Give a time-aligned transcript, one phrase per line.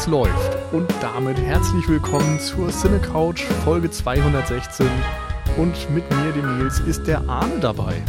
[0.00, 4.88] Es läuft und damit herzlich willkommen zur Cine Couch Folge 216
[5.58, 8.02] und mit mir, dem Nils, ist der Arne dabei.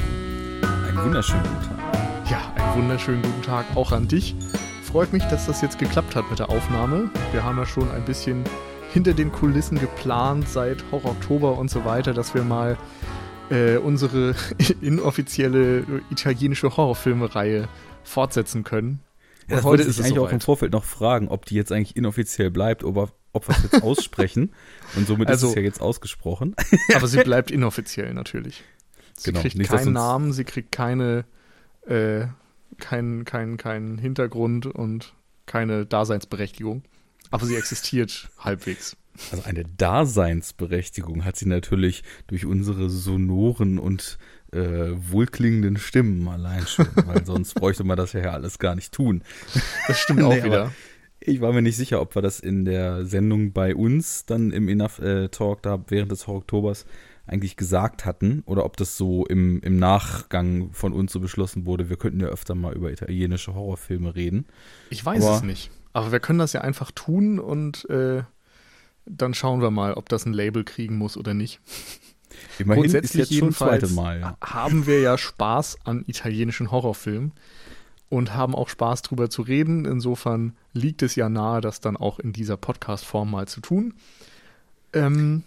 [0.88, 2.32] Einen wunderschönen guten Tag.
[2.32, 4.36] Ja, einen wunderschönen guten Tag auch an dich.
[4.84, 7.10] Freut mich, dass das jetzt geklappt hat mit der Aufnahme.
[7.34, 8.46] Wir haben ja schon ein bisschen
[8.94, 12.78] hinter den Kulissen geplant seit Horror Oktober und so weiter, dass wir mal
[13.50, 14.34] äh, unsere
[14.82, 17.68] inoffizielle italienische Horrorfilme-Reihe
[18.06, 19.02] fortsetzen können.
[19.50, 22.52] Ja, das ist ich eigentlich auch im Vorfeld noch fragen, ob die jetzt eigentlich inoffiziell
[22.52, 24.54] bleibt oder ob wir es jetzt aussprechen.
[24.96, 26.56] Und somit also, ist es ja jetzt ausgesprochen.
[26.94, 28.64] aber sie bleibt inoffiziell natürlich.
[29.18, 31.26] Sie genau, kriegt nicht, keinen Namen, sie kriegt keine,
[31.86, 32.26] äh,
[32.78, 35.14] keinen kein, kein Hintergrund und
[35.46, 36.84] keine Daseinsberechtigung.
[37.30, 38.98] Aber sie existiert halbwegs.
[39.32, 44.18] Also eine Daseinsberechtigung hat sie natürlich durch unsere sonoren und
[44.52, 49.24] äh, wohlklingenden Stimmen allein schon, weil sonst bräuchte man das ja alles gar nicht tun.
[49.88, 50.72] Das stimmt auch nee, wieder.
[51.20, 54.68] Ich war mir nicht sicher, ob wir das in der Sendung bei uns dann im
[54.68, 56.86] Enough äh, Talk da während des Oktobers
[57.28, 61.90] eigentlich gesagt hatten oder ob das so im, im Nachgang von uns so beschlossen wurde.
[61.90, 64.48] Wir könnten ja öfter mal über italienische Horrorfilme reden.
[64.90, 65.72] Ich weiß Aber, es nicht.
[65.94, 68.24] Aber wir können das ja einfach tun und äh,
[69.06, 71.60] dann schauen wir mal, ob das ein Label kriegen muss oder nicht.
[72.60, 74.20] Immerhin Grundsätzlich ist jetzt schon zweite Mal.
[74.20, 74.38] Ja.
[74.42, 77.32] Haben wir ja Spaß an italienischen Horrorfilmen
[78.10, 79.86] und haben auch Spaß drüber zu reden.
[79.86, 83.94] Insofern liegt es ja nahe, das dann auch in dieser Podcast-Form mal zu tun.
[84.94, 85.44] Ähm,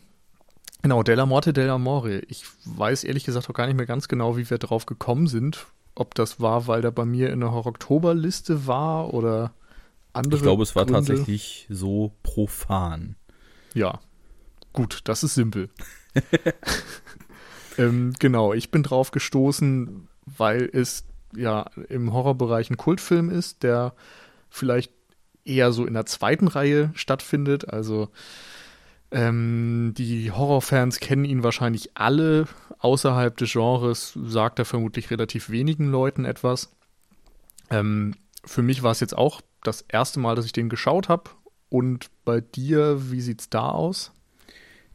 [0.82, 2.20] genau, Della Morte della More.
[2.28, 5.66] Ich weiß ehrlich gesagt auch gar nicht mehr ganz genau, wie wir drauf gekommen sind.
[5.94, 9.52] Ob das war, weil der bei mir in der Horror-Oktober-Liste war oder
[10.14, 10.36] andere.
[10.36, 11.06] Ich glaube, es war Gründe.
[11.06, 13.16] tatsächlich so profan.
[13.74, 14.00] Ja,
[14.72, 15.68] gut, das ist simpel.
[17.78, 21.04] ähm, genau, ich bin drauf gestoßen, weil es
[21.36, 23.94] ja im Horrorbereich ein Kultfilm ist, der
[24.50, 24.92] vielleicht
[25.44, 27.68] eher so in der zweiten Reihe stattfindet.
[27.68, 28.08] Also
[29.10, 32.46] ähm, die Horrorfans kennen ihn wahrscheinlich alle.
[32.78, 36.70] Außerhalb des Genres sagt er vermutlich relativ wenigen Leuten etwas.
[37.70, 38.14] Ähm,
[38.44, 41.30] für mich war es jetzt auch das erste Mal, dass ich den geschaut habe.
[41.68, 44.12] Und bei dir, wie sieht's da aus?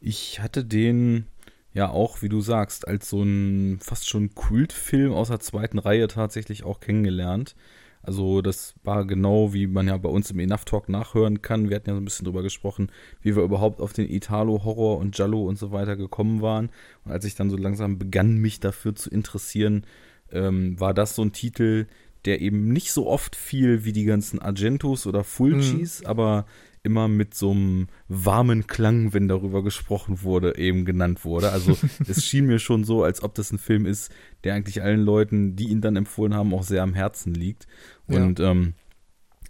[0.00, 1.26] Ich hatte den
[1.72, 6.08] ja auch, wie du sagst, als so ein fast schon Kultfilm aus der zweiten Reihe
[6.08, 7.54] tatsächlich auch kennengelernt.
[8.02, 11.68] Also das war genau, wie man ja bei uns im Enough Talk nachhören kann.
[11.68, 12.90] Wir hatten ja so ein bisschen drüber gesprochen,
[13.20, 16.70] wie wir überhaupt auf den Italo-Horror und Giallo und so weiter gekommen waren.
[17.04, 19.84] Und als ich dann so langsam begann, mich dafür zu interessieren,
[20.32, 21.86] ähm, war das so ein Titel,
[22.24, 26.06] der eben nicht so oft fiel wie die ganzen Argentos oder Fulcis, mhm.
[26.06, 26.46] aber
[26.82, 31.52] immer mit so einem warmen Klang, wenn darüber gesprochen wurde, eben genannt wurde.
[31.52, 31.76] Also
[32.08, 34.10] es schien mir schon so, als ob das ein Film ist,
[34.44, 37.66] der eigentlich allen Leuten, die ihn dann empfohlen haben, auch sehr am Herzen liegt.
[38.06, 38.74] Und ja, ähm,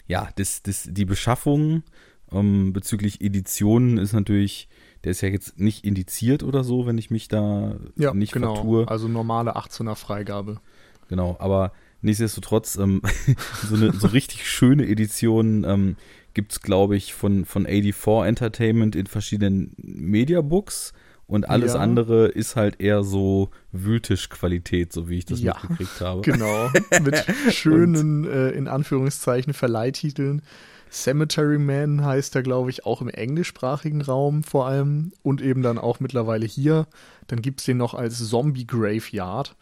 [0.06, 1.84] ja das, das, die Beschaffung
[2.32, 4.68] ähm, bezüglich Editionen ist natürlich,
[5.04, 8.54] der ist ja jetzt nicht indiziert oder so, wenn ich mich da ja, nicht genau.
[8.54, 8.88] vertue.
[8.88, 10.60] Also normale 18er Freigabe.
[11.08, 13.02] Genau, aber nichtsdestotrotz, ähm,
[13.68, 15.96] so eine so richtig schöne Edition ähm,
[16.34, 20.92] gibt es, glaube ich, von, von 84 Entertainment in verschiedenen Mediabooks.
[21.26, 21.80] Und alles ja.
[21.80, 26.22] andere ist halt eher so Wühltischqualität, so wie ich das ja, mitgekriegt habe.
[26.22, 26.70] Genau.
[27.04, 27.24] Mit
[27.54, 30.42] schönen, äh, in Anführungszeichen, Verleihtiteln.
[30.90, 35.12] Cemetery Man heißt er, glaube ich, auch im englischsprachigen Raum vor allem.
[35.22, 36.88] Und eben dann auch mittlerweile hier.
[37.28, 39.54] Dann gibt es den noch als Zombie Graveyard.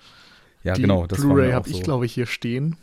[0.65, 1.07] Ja, Die genau.
[1.07, 1.77] Blu-ray habe so.
[1.77, 2.77] ich, glaube ich, hier stehen.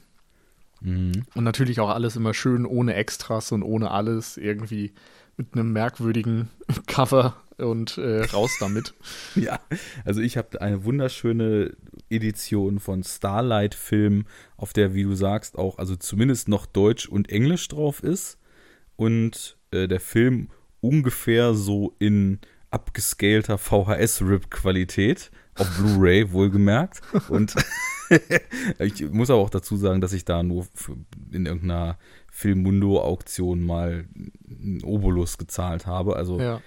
[0.82, 1.26] Mhm.
[1.34, 4.94] Und natürlich auch alles immer schön ohne Extras und ohne alles irgendwie
[5.38, 6.50] mit einem merkwürdigen
[6.88, 8.94] Cover und äh, raus damit.
[9.36, 9.60] ja,
[10.04, 11.76] also ich habe eine wunderschöne
[12.10, 14.26] Edition von Starlight Film,
[14.58, 18.38] auf der, wie du sagst, auch also zumindest noch Deutsch und Englisch drauf ist
[18.96, 20.50] und äh, der Film
[20.82, 22.40] ungefähr so in
[22.70, 27.56] abgescalter VHS-Rip-Qualität auf Blu-ray wohlgemerkt und
[28.80, 30.68] ich muss aber auch dazu sagen, dass ich da nur
[31.32, 31.98] in irgendeiner
[32.32, 34.06] Filmmundo-Auktion mal
[34.48, 36.16] einen Obolus gezahlt habe.
[36.16, 36.62] Also ja.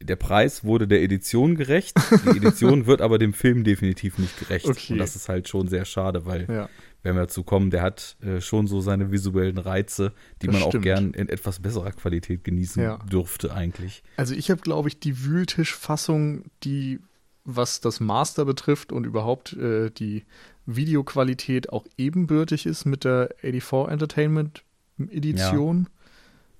[0.00, 1.96] der Preis wurde der Edition gerecht.
[2.24, 4.66] Die Edition wird aber dem Film definitiv nicht gerecht.
[4.66, 4.94] Okay.
[4.94, 6.68] Und das ist halt schon sehr schade, weil ja.
[7.02, 10.62] wenn wir dazu kommen, der hat äh, schon so seine visuellen Reize, die das man
[10.62, 10.76] stimmt.
[10.76, 12.96] auch gern in etwas besserer Qualität genießen ja.
[12.98, 14.02] dürfte eigentlich.
[14.16, 16.98] Also ich habe, glaube ich, die Wühltischfassung, die
[17.44, 20.24] was das Master betrifft und überhaupt äh, die
[20.66, 24.64] Videoqualität auch ebenbürtig ist mit der 84 Entertainment
[24.98, 25.88] Edition.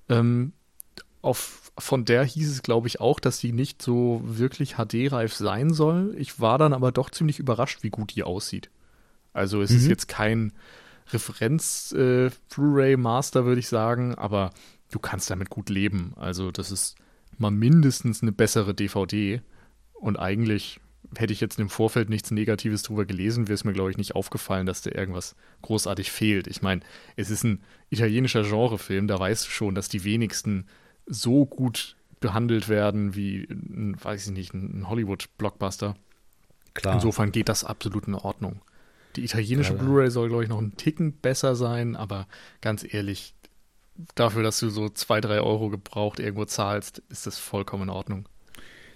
[0.09, 0.19] Ja.
[0.19, 0.53] Ähm,
[1.21, 5.71] auf, von der hieß es, glaube ich, auch, dass die nicht so wirklich HD-reif sein
[5.71, 6.15] soll.
[6.17, 8.69] Ich war dann aber doch ziemlich überrascht, wie gut die aussieht.
[9.33, 9.77] Also es mhm.
[9.77, 10.51] ist jetzt kein
[11.11, 12.31] Referenz äh,
[13.45, 14.51] würde ich sagen, aber
[14.89, 16.13] du kannst damit gut leben.
[16.15, 16.95] Also das ist
[17.37, 19.41] mal mindestens eine bessere DVD
[20.01, 20.79] und eigentlich
[21.15, 24.15] hätte ich jetzt im Vorfeld nichts Negatives drüber gelesen, wäre es mir, glaube ich, nicht
[24.15, 26.47] aufgefallen, dass da irgendwas großartig fehlt.
[26.47, 26.81] Ich meine,
[27.15, 30.65] es ist ein italienischer Genrefilm, da weißt du schon, dass die wenigsten
[31.05, 35.95] so gut behandelt werden wie, ein, weiß ich nicht, ein Hollywood-Blockbuster.
[36.73, 36.95] Klar.
[36.95, 38.61] Insofern geht das absolut in Ordnung.
[39.17, 42.27] Die italienische Blu-ray soll, glaube ich, noch einen Ticken besser sein, aber
[42.61, 43.35] ganz ehrlich,
[44.15, 48.29] dafür, dass du so zwei, drei Euro gebraucht irgendwo zahlst, ist das vollkommen in Ordnung.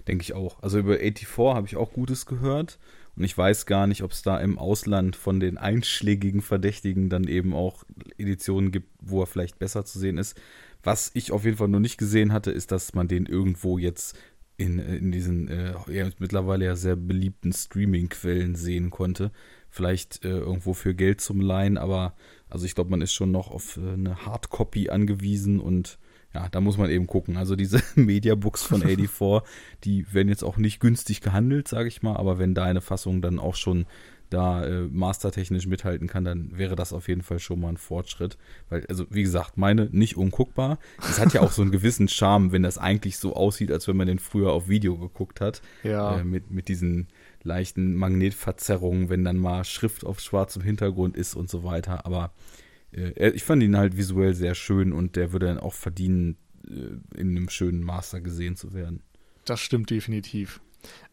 [0.08, 0.62] Denke ich auch.
[0.62, 2.78] Also über 84 habe ich auch Gutes gehört.
[3.16, 7.24] Und ich weiß gar nicht, ob es da im Ausland von den einschlägigen Verdächtigen dann
[7.24, 7.84] eben auch
[8.18, 10.38] Editionen gibt, wo er vielleicht besser zu sehen ist.
[10.82, 14.18] Was ich auf jeden Fall noch nicht gesehen hatte, ist, dass man den irgendwo jetzt
[14.58, 19.30] in, in diesen äh, ja, mittlerweile ja sehr beliebten Streaming-Quellen sehen konnte.
[19.70, 22.14] Vielleicht äh, irgendwo für Geld zum Leihen, aber
[22.48, 25.98] also ich glaube, man ist schon noch auf äh, eine Hardcopy angewiesen und
[26.36, 27.38] ja, da muss man eben gucken.
[27.38, 29.42] Also diese Mediabooks von 84,
[29.84, 33.38] die werden jetzt auch nicht günstig gehandelt, sage ich mal, aber wenn deine Fassung dann
[33.38, 33.86] auch schon
[34.28, 38.36] da äh, mastertechnisch mithalten kann, dann wäre das auf jeden Fall schon mal ein Fortschritt.
[38.68, 40.78] Weil, also wie gesagt, meine nicht unguckbar.
[40.98, 43.96] Es hat ja auch so einen gewissen Charme, wenn das eigentlich so aussieht, als wenn
[43.96, 45.62] man den früher auf Video geguckt hat.
[45.84, 46.18] Ja.
[46.18, 47.06] Äh, mit, mit diesen
[47.44, 52.04] leichten Magnetverzerrungen, wenn dann mal Schrift auf schwarzem Hintergrund ist und so weiter.
[52.04, 52.32] Aber
[52.92, 56.36] äh, ich fand ihn halt visuell sehr schön und der würde dann auch verdienen,
[56.68, 59.02] äh, in einem schönen Master gesehen zu werden.
[59.44, 60.60] Das stimmt definitiv.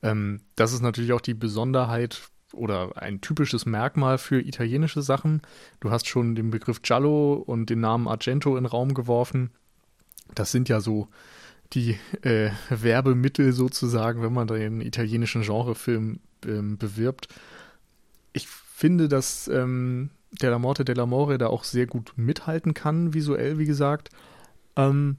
[0.02, 2.22] Ähm, das ist natürlich auch die Besonderheit
[2.54, 5.42] oder ein typisches Merkmal für italienische Sachen.
[5.80, 9.52] Du hast schon den Begriff Giallo und den Namen Argento in den Raum geworfen.
[10.36, 11.08] Das sind ja so
[11.74, 17.28] die äh, Werbemittel sozusagen, wenn man den italienischen Genrefilm ähm, bewirbt.
[18.32, 20.12] Ich finde, dass ähm,
[20.42, 24.10] Della Morte dell'Amore da auch sehr gut mithalten kann, visuell, wie gesagt.
[24.76, 25.18] Ähm,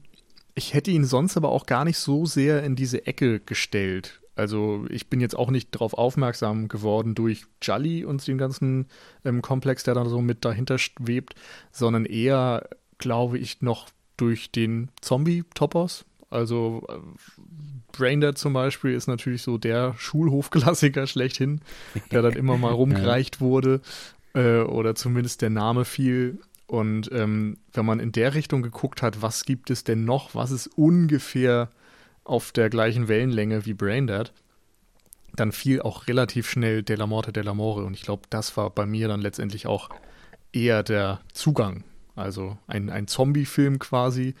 [0.55, 4.21] ich hätte ihn sonst aber auch gar nicht so sehr in diese Ecke gestellt.
[4.35, 8.87] Also ich bin jetzt auch nicht darauf aufmerksam geworden durch Jolly und den ganzen
[9.23, 11.35] ähm, Komplex, der da so mit dahinter schwebt,
[11.71, 12.67] sondern eher,
[12.97, 16.05] glaube ich, noch durch den Zombie-Topos.
[16.29, 16.95] Also äh,
[17.93, 21.61] Braindead zum Beispiel ist natürlich so der Schulhofklassiker schlechthin,
[22.11, 23.81] der dann immer mal rumgereicht wurde
[24.35, 26.39] äh, oder zumindest der Name fiel.
[26.67, 30.51] Und ähm, wenn man in der Richtung geguckt hat, was gibt es denn noch, was
[30.51, 31.69] ist ungefähr
[32.23, 34.33] auf der gleichen Wellenlänge wie Braindead,
[35.35, 37.83] dann fiel auch relativ schnell Della Morte dell'Amore.
[37.83, 39.89] Und ich glaube, das war bei mir dann letztendlich auch
[40.51, 41.83] eher der Zugang.
[42.15, 44.35] Also ein, ein Zombie-Film quasi.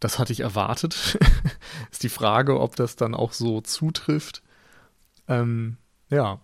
[0.00, 1.18] Das hatte ich erwartet.
[1.90, 4.42] ist die Frage, ob das dann auch so zutrifft.
[5.28, 5.78] Ähm,
[6.10, 6.40] ja.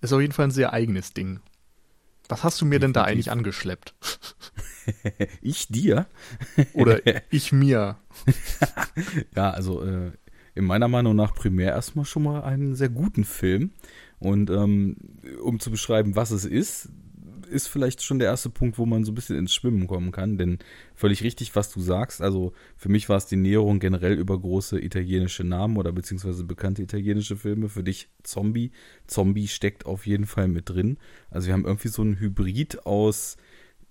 [0.00, 1.40] Ist auf jeden Fall ein sehr eigenes Ding.
[2.30, 3.94] Was hast du mir denn da eigentlich angeschleppt?
[5.42, 6.06] ich dir?
[6.74, 7.00] Oder
[7.30, 7.96] ich mir?
[9.36, 10.12] ja, also äh,
[10.54, 13.72] in meiner Meinung nach primär erstmal schon mal einen sehr guten Film.
[14.20, 14.96] Und ähm,
[15.42, 16.90] um zu beschreiben, was es ist,
[17.50, 20.38] ist vielleicht schon der erste Punkt, wo man so ein bisschen ins Schwimmen kommen kann.
[20.38, 20.58] Denn
[20.94, 22.22] völlig richtig, was du sagst.
[22.22, 26.82] Also für mich war es die Näherung generell über große italienische Namen oder beziehungsweise bekannte
[26.82, 27.68] italienische Filme.
[27.68, 28.72] Für dich Zombie.
[29.06, 30.98] Zombie steckt auf jeden Fall mit drin.
[31.30, 33.36] Also wir haben irgendwie so ein Hybrid aus,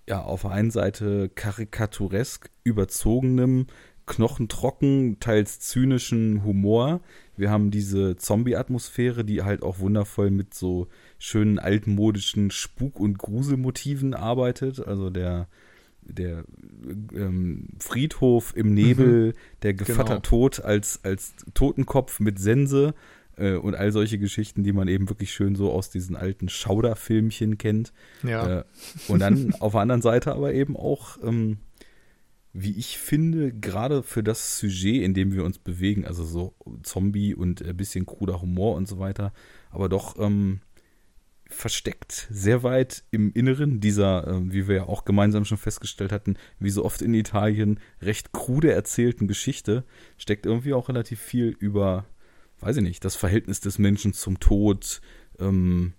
[0.08, 3.68] ja, auf der einen Seite karikaturesk überzogenem,
[4.10, 7.02] knochentrocken, teils zynischen Humor.
[7.38, 10.88] Wir haben diese Zombie-Atmosphäre, die halt auch wundervoll mit so
[11.20, 14.80] schönen altmodischen Spuk- und Gruselmotiven arbeitet.
[14.80, 15.48] Also der,
[16.02, 16.46] der
[17.14, 19.34] ähm, Friedhof im Nebel, mhm.
[19.62, 20.20] der Gevatter genau.
[20.22, 22.94] Tod als, als Totenkopf mit Sense
[23.36, 27.58] äh, und all solche Geschichten, die man eben wirklich schön so aus diesen alten Schauderfilmchen
[27.58, 27.94] kennt.
[28.24, 28.60] Ja.
[28.60, 28.64] Äh,
[29.08, 31.58] und dann auf der anderen Seite aber eben auch, ähm,
[32.52, 37.36] wie ich finde, gerade für das Sujet, in dem wir uns bewegen, also so Zombie
[37.36, 39.34] und ein bisschen kruder Humor und so weiter,
[39.70, 40.62] aber doch ähm,
[41.50, 46.38] versteckt, sehr weit im Inneren dieser, äh, wie wir ja auch gemeinsam schon festgestellt hatten,
[46.60, 49.84] wie so oft in Italien, recht krude erzählten Geschichte,
[50.18, 52.06] steckt irgendwie auch relativ viel über,
[52.62, 55.02] weiß ich nicht, das Verhältnis des Menschen zum Tod,
[55.40, 55.94] ähm,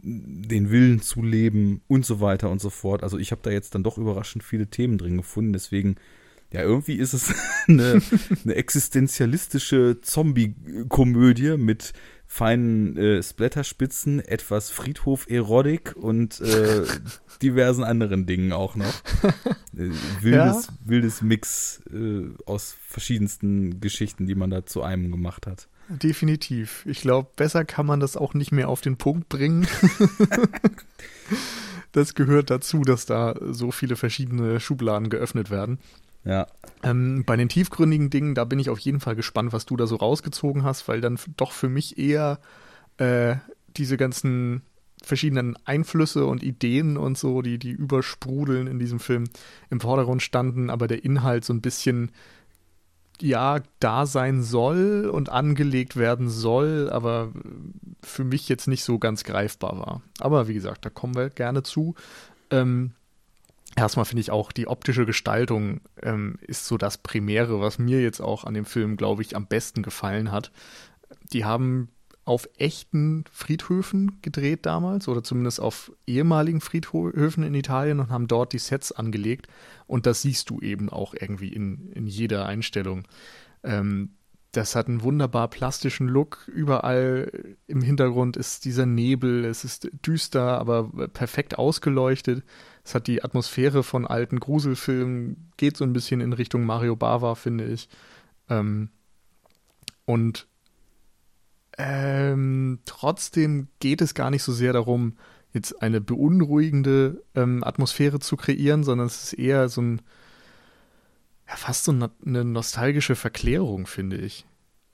[0.00, 3.02] den Willen zu leben und so weiter und so fort.
[3.02, 5.96] Also ich habe da jetzt dann doch überraschend viele Themen drin gefunden, deswegen
[6.52, 7.34] ja, irgendwie ist es
[7.68, 8.00] eine,
[8.44, 11.92] eine existenzialistische Zombie-Komödie mit
[12.30, 16.84] feinen äh, Splatterspitzen, etwas Friedhof-Erotik und äh,
[17.42, 18.94] diversen anderen Dingen auch noch.
[19.76, 20.74] Äh, wildes, ja?
[20.84, 25.68] wildes Mix äh, aus verschiedensten Geschichten, die man da zu einem gemacht hat.
[25.88, 26.84] Definitiv.
[26.84, 29.66] Ich glaube, besser kann man das auch nicht mehr auf den Punkt bringen.
[31.92, 35.78] das gehört dazu, dass da so viele verschiedene Schubladen geöffnet werden.
[36.28, 36.46] Ja.
[36.82, 39.86] Ähm, bei den tiefgründigen Dingen, da bin ich auf jeden Fall gespannt, was du da
[39.86, 42.38] so rausgezogen hast, weil dann doch für mich eher
[42.98, 43.36] äh,
[43.78, 44.60] diese ganzen
[45.02, 49.24] verschiedenen Einflüsse und Ideen und so, die, die übersprudeln in diesem Film
[49.70, 52.12] im Vordergrund standen, aber der Inhalt so ein bisschen
[53.20, 57.32] ja da sein soll und angelegt werden soll, aber
[58.02, 60.02] für mich jetzt nicht so ganz greifbar war.
[60.20, 61.94] Aber wie gesagt, da kommen wir gerne zu.
[62.50, 62.92] Ähm,
[63.78, 68.20] erstmal finde ich auch, die optische Gestaltung ähm, ist so das Primäre, was mir jetzt
[68.20, 70.52] auch an dem Film, glaube ich, am besten gefallen hat.
[71.32, 71.88] Die haben
[72.24, 78.52] auf echten Friedhöfen gedreht damals oder zumindest auf ehemaligen Friedhöfen in Italien und haben dort
[78.52, 79.48] die Sets angelegt.
[79.86, 83.08] Und das siehst du eben auch irgendwie in, in jeder Einstellung.
[83.64, 84.10] Ähm,
[84.52, 86.48] das hat einen wunderbar plastischen Look.
[86.48, 89.44] Überall im Hintergrund ist dieser Nebel.
[89.44, 92.44] Es ist düster, aber perfekt ausgeleuchtet.
[92.88, 97.34] Es hat die Atmosphäre von alten Gruselfilmen, geht so ein bisschen in Richtung Mario Bava,
[97.34, 97.86] finde ich.
[98.48, 98.88] Ähm,
[100.06, 100.46] und
[101.76, 105.18] ähm, trotzdem geht es gar nicht so sehr darum,
[105.52, 110.00] jetzt eine beunruhigende ähm, Atmosphäre zu kreieren, sondern es ist eher so ein,
[111.46, 114.46] ja, fast so eine nostalgische Verklärung, finde ich.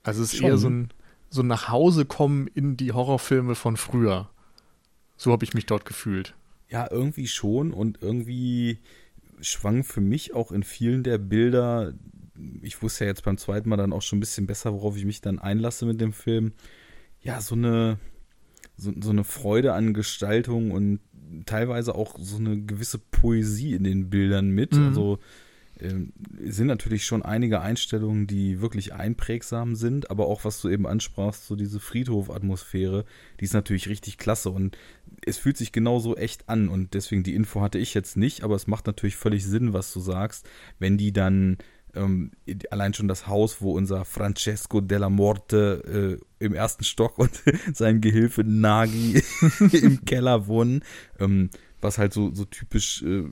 [0.03, 0.47] Also es ist Schon.
[0.49, 0.89] eher so ein,
[1.29, 4.29] so ein Nachhausekommen in die Horrorfilme von früher.
[5.15, 6.35] So habe ich mich dort gefühlt.
[6.69, 8.79] Ja, irgendwie schon und irgendwie
[9.41, 11.93] schwang für mich auch in vielen der Bilder
[12.61, 15.05] ich wusste ja jetzt beim zweiten Mal dann auch schon ein bisschen besser, worauf ich
[15.05, 16.53] mich dann einlasse mit dem Film.
[17.21, 17.97] Ja, so eine,
[18.77, 20.99] so, so eine Freude an Gestaltung und
[21.45, 24.73] teilweise auch so eine gewisse Poesie in den Bildern mit.
[24.73, 24.87] Mhm.
[24.87, 25.19] Also
[25.79, 25.93] äh,
[26.49, 31.47] sind natürlich schon einige Einstellungen, die wirklich einprägsam sind, aber auch was du eben ansprachst,
[31.47, 33.05] so diese Friedhof-Atmosphäre,
[33.39, 34.77] die ist natürlich richtig klasse und
[35.25, 38.55] es fühlt sich genauso echt an und deswegen die Info hatte ich jetzt nicht, aber
[38.55, 40.47] es macht natürlich völlig Sinn, was du sagst,
[40.79, 41.57] wenn die dann
[41.95, 42.31] ähm,
[42.69, 47.41] allein schon das Haus, wo unser Francesco della Morte äh, im ersten Stock und
[47.73, 49.21] sein Gehilfe Nagi
[49.71, 50.83] im Keller wohnen,
[51.19, 51.49] ähm,
[51.81, 53.23] was halt so, so typisch, äh,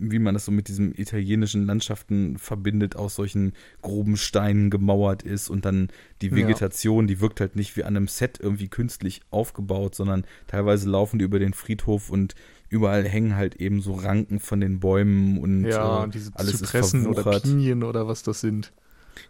[0.00, 3.52] wie man das so mit diesen italienischen Landschaften verbindet, aus solchen
[3.82, 5.88] groben Steinen gemauert ist und dann
[6.22, 7.14] die Vegetation, ja.
[7.14, 11.24] die wirkt halt nicht wie an einem Set irgendwie künstlich aufgebaut, sondern teilweise laufen die
[11.24, 12.34] über den Friedhof und
[12.68, 17.02] überall hängen halt eben so Ranken von den Bäumen und ja, äh, diese alles Zypressen
[17.02, 18.72] ist oder Pinien oder was das sind.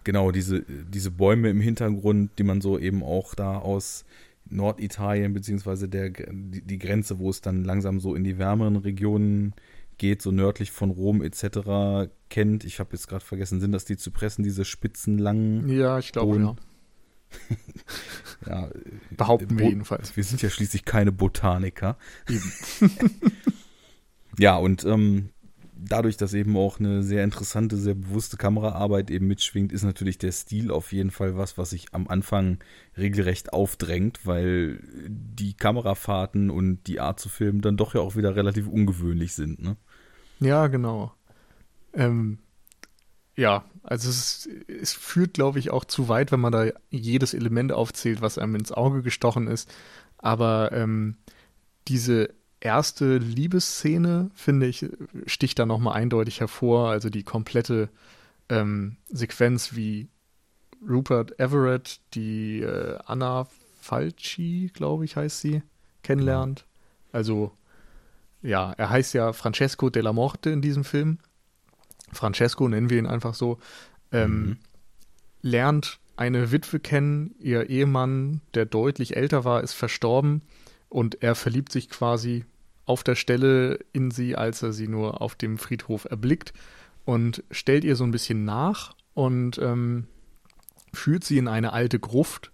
[0.04, 4.04] Genau, diese, diese Bäume im Hintergrund, die man so eben auch da aus
[4.50, 9.54] Norditalien, beziehungsweise der, die, die Grenze, wo es dann langsam so in die wärmeren Regionen
[10.00, 12.10] geht, so nördlich von Rom etc.
[12.28, 12.64] kennt.
[12.64, 15.68] Ich habe jetzt gerade vergessen, sind das die Zypressen, diese spitzen, langen?
[15.68, 16.56] Ja, ich glaube, ja.
[18.48, 18.68] ja,
[19.16, 20.16] Behaupten wir jedenfalls.
[20.16, 21.96] Wir sind ja schließlich keine Botaniker.
[24.38, 25.28] ja, und ähm,
[25.76, 30.32] dadurch, dass eben auch eine sehr interessante, sehr bewusste Kameraarbeit eben mitschwingt, ist natürlich der
[30.32, 32.58] Stil auf jeden Fall was, was sich am Anfang
[32.96, 38.34] regelrecht aufdrängt, weil die Kamerafahrten und die Art zu filmen dann doch ja auch wieder
[38.34, 39.76] relativ ungewöhnlich sind, ne?
[40.40, 41.12] Ja, genau.
[41.92, 42.38] Ähm,
[43.36, 47.72] ja, also es, es führt, glaube ich, auch zu weit, wenn man da jedes Element
[47.72, 49.72] aufzählt, was einem ins Auge gestochen ist.
[50.18, 51.16] Aber ähm,
[51.88, 54.86] diese erste Liebesszene, finde ich,
[55.26, 56.90] sticht da nochmal eindeutig hervor.
[56.90, 57.88] Also die komplette
[58.48, 60.08] ähm, Sequenz, wie
[60.86, 63.46] Rupert Everett die äh, Anna
[63.80, 65.62] Falci, glaube ich, heißt sie,
[66.02, 66.66] kennenlernt.
[67.12, 67.52] Also,
[68.42, 71.18] ja, er heißt ja Francesco della Morte in diesem Film.
[72.12, 73.58] Francesco, nennen wir ihn einfach so,
[74.12, 74.56] ähm, mhm.
[75.42, 80.42] lernt eine Witwe kennen, ihr Ehemann, der deutlich älter war, ist verstorben
[80.88, 82.44] und er verliebt sich quasi
[82.84, 86.52] auf der Stelle in sie, als er sie nur auf dem Friedhof erblickt
[87.04, 90.08] und stellt ihr so ein bisschen nach und ähm,
[90.92, 92.50] führt sie in eine alte Gruft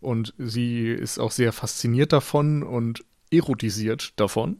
[0.00, 4.58] und sie ist auch sehr fasziniert davon und erotisiert davon.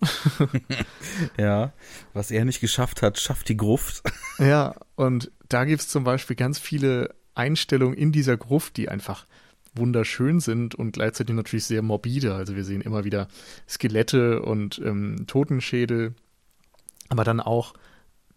[1.38, 1.72] ja,
[2.12, 4.02] was er nicht geschafft hat, schafft die Gruft.
[4.38, 9.26] ja, und da gibt es zum Beispiel ganz viele Einstellungen in dieser Gruft, die einfach
[9.74, 12.34] wunderschön sind und gleichzeitig natürlich sehr morbide.
[12.34, 13.28] Also wir sehen immer wieder
[13.68, 16.14] Skelette und ähm, Totenschädel,
[17.08, 17.74] aber dann auch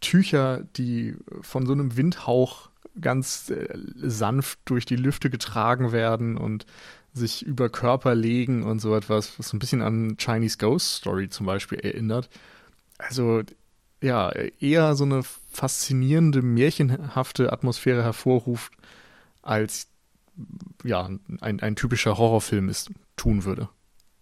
[0.02, 2.70] Tücher, die von so einem Windhauch
[3.00, 6.66] ganz äh, sanft durch die Lüfte getragen werden und
[7.20, 11.30] sich über Körper legen und so etwas, was so ein bisschen an Chinese Ghost Story
[11.30, 12.30] zum Beispiel erinnert.
[12.98, 13.44] Also
[14.02, 18.72] ja, eher so eine faszinierende, märchenhafte Atmosphäre hervorruft,
[19.42, 19.88] als
[20.84, 21.10] ja,
[21.42, 23.70] ein, ein typischer Horrorfilm es tun würde.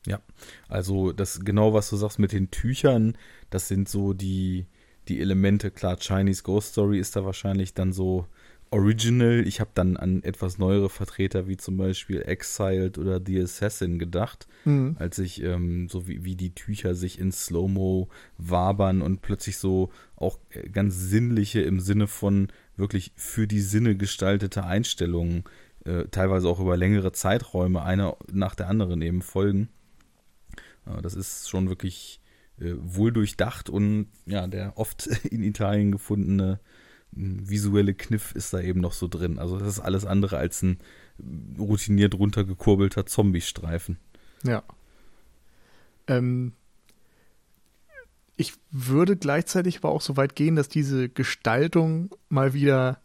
[0.05, 0.19] Ja,
[0.67, 3.17] also das genau, was du sagst mit den Tüchern,
[3.49, 4.65] das sind so die,
[5.09, 8.25] die Elemente, klar, Chinese Ghost Story ist da wahrscheinlich dann so
[8.71, 9.43] original.
[9.47, 14.47] Ich habe dann an etwas neuere Vertreter wie zum Beispiel Exiled oder The Assassin gedacht,
[14.65, 14.95] mhm.
[14.99, 19.91] als ich ähm, so wie, wie die Tücher sich in Slow-Mo wabern und plötzlich so
[20.15, 25.43] auch äh, ganz sinnliche im Sinne von wirklich für die Sinne gestaltete Einstellungen,
[25.85, 29.69] äh, teilweise auch über längere Zeiträume, eine nach der anderen eben folgen.
[30.85, 32.21] Äh, das ist schon wirklich
[32.59, 36.59] äh, wohl durchdacht und ja, der oft in Italien gefundene
[37.11, 39.39] visuelle Kniff ist da eben noch so drin.
[39.39, 40.79] Also das ist alles andere als ein
[41.57, 43.97] routiniert runtergekurbelter Zombie-Streifen.
[44.43, 44.63] Ja.
[46.07, 46.53] Ähm,
[48.35, 53.01] ich würde gleichzeitig aber auch so weit gehen, dass diese Gestaltung mal wieder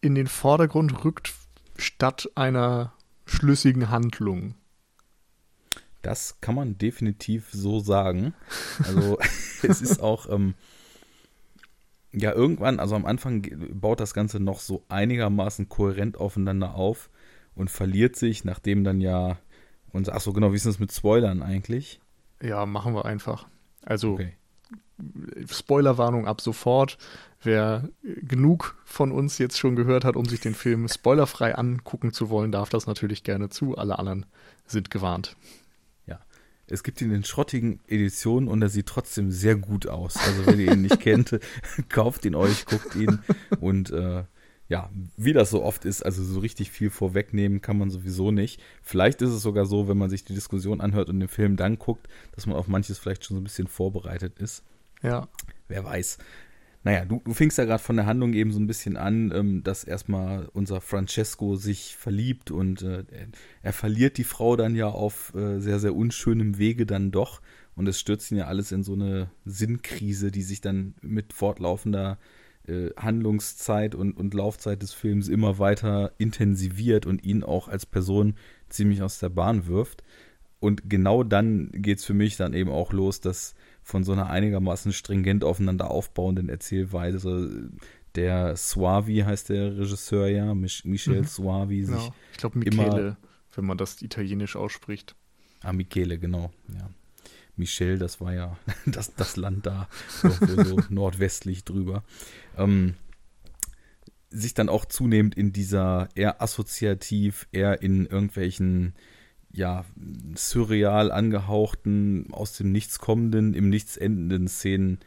[0.00, 1.32] in den Vordergrund rückt,
[1.76, 2.92] statt einer
[3.26, 4.54] schlüssigen Handlung.
[6.02, 8.34] Das kann man definitiv so sagen.
[8.84, 9.18] Also
[9.62, 10.54] es ist auch, ähm,
[12.16, 17.10] ja, irgendwann, also am Anfang baut das Ganze noch so einigermaßen kohärent aufeinander auf
[17.54, 19.38] und verliert sich, nachdem dann ja,
[19.92, 22.00] und ach so genau, wie ist das mit Spoilern eigentlich?
[22.42, 23.46] Ja, machen wir einfach.
[23.84, 24.34] Also okay.
[25.50, 26.98] Spoilerwarnung ab sofort.
[27.42, 32.30] Wer genug von uns jetzt schon gehört hat, um sich den Film spoilerfrei angucken zu
[32.30, 33.76] wollen, darf das natürlich gerne zu.
[33.76, 34.24] Alle anderen
[34.66, 35.36] sind gewarnt.
[36.66, 40.16] Es gibt ihn in schrottigen Editionen und er sieht trotzdem sehr gut aus.
[40.16, 41.38] Also wenn ihr ihn nicht kennt,
[41.88, 43.18] kauft ihn euch, guckt ihn
[43.60, 44.24] und äh,
[44.68, 48.62] ja, wie das so oft ist, also so richtig viel vorwegnehmen kann man sowieso nicht.
[48.82, 51.78] Vielleicht ist es sogar so, wenn man sich die Diskussion anhört und den Film dann
[51.78, 54.64] guckt, dass man auf manches vielleicht schon so ein bisschen vorbereitet ist.
[55.02, 55.28] Ja.
[55.68, 56.18] Wer weiß.
[56.84, 59.62] Naja, du, du fingst ja gerade von der Handlung eben so ein bisschen an, ähm,
[59.62, 63.04] dass erstmal unser Francesco sich verliebt und äh,
[63.62, 67.40] er verliert die Frau dann ja auf äh, sehr, sehr unschönem Wege dann doch.
[67.74, 72.18] Und es stürzt ihn ja alles in so eine Sinnkrise, die sich dann mit fortlaufender
[72.68, 78.34] äh, Handlungszeit und, und Laufzeit des Films immer weiter intensiviert und ihn auch als Person
[78.68, 80.04] ziemlich aus der Bahn wirft.
[80.60, 84.30] Und genau dann geht es für mich dann eben auch los, dass von so einer
[84.30, 87.70] einigermaßen stringent aufeinander aufbauenden Erzählweise.
[88.14, 91.26] Der Suavi heißt der Regisseur ja, Mich Michel mhm.
[91.26, 91.84] Suavi.
[91.84, 93.16] Sich ja, ich glaube Michele,
[93.54, 95.14] wenn man das italienisch ausspricht.
[95.62, 96.90] Ah, Michele, genau, ja.
[97.56, 99.88] Michel, das war ja das, das Land da,
[100.22, 102.02] so nordwestlich drüber.
[102.56, 102.94] Ähm,
[104.30, 108.94] sich dann auch zunehmend in dieser eher assoziativ, eher in irgendwelchen
[109.54, 109.84] ja,
[110.34, 114.98] surreal angehauchten, aus dem Nichts kommenden, im Nichts endenden Szenen,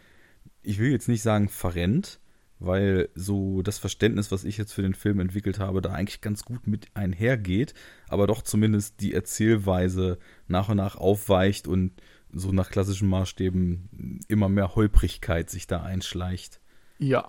[0.64, 2.20] ich will jetzt nicht sagen verrennt,
[2.60, 6.44] weil so das Verständnis, was ich jetzt für den Film entwickelt habe, da eigentlich ganz
[6.44, 7.74] gut mit einhergeht,
[8.08, 11.92] aber doch zumindest die Erzählweise nach und nach aufweicht und
[12.32, 16.60] so nach klassischen Maßstäben immer mehr Holprigkeit sich da einschleicht.
[17.00, 17.28] Ja,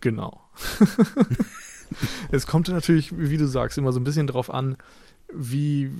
[0.00, 0.42] genau.
[2.30, 4.76] es kommt natürlich, wie du sagst, immer so ein bisschen drauf an,
[5.32, 5.90] wie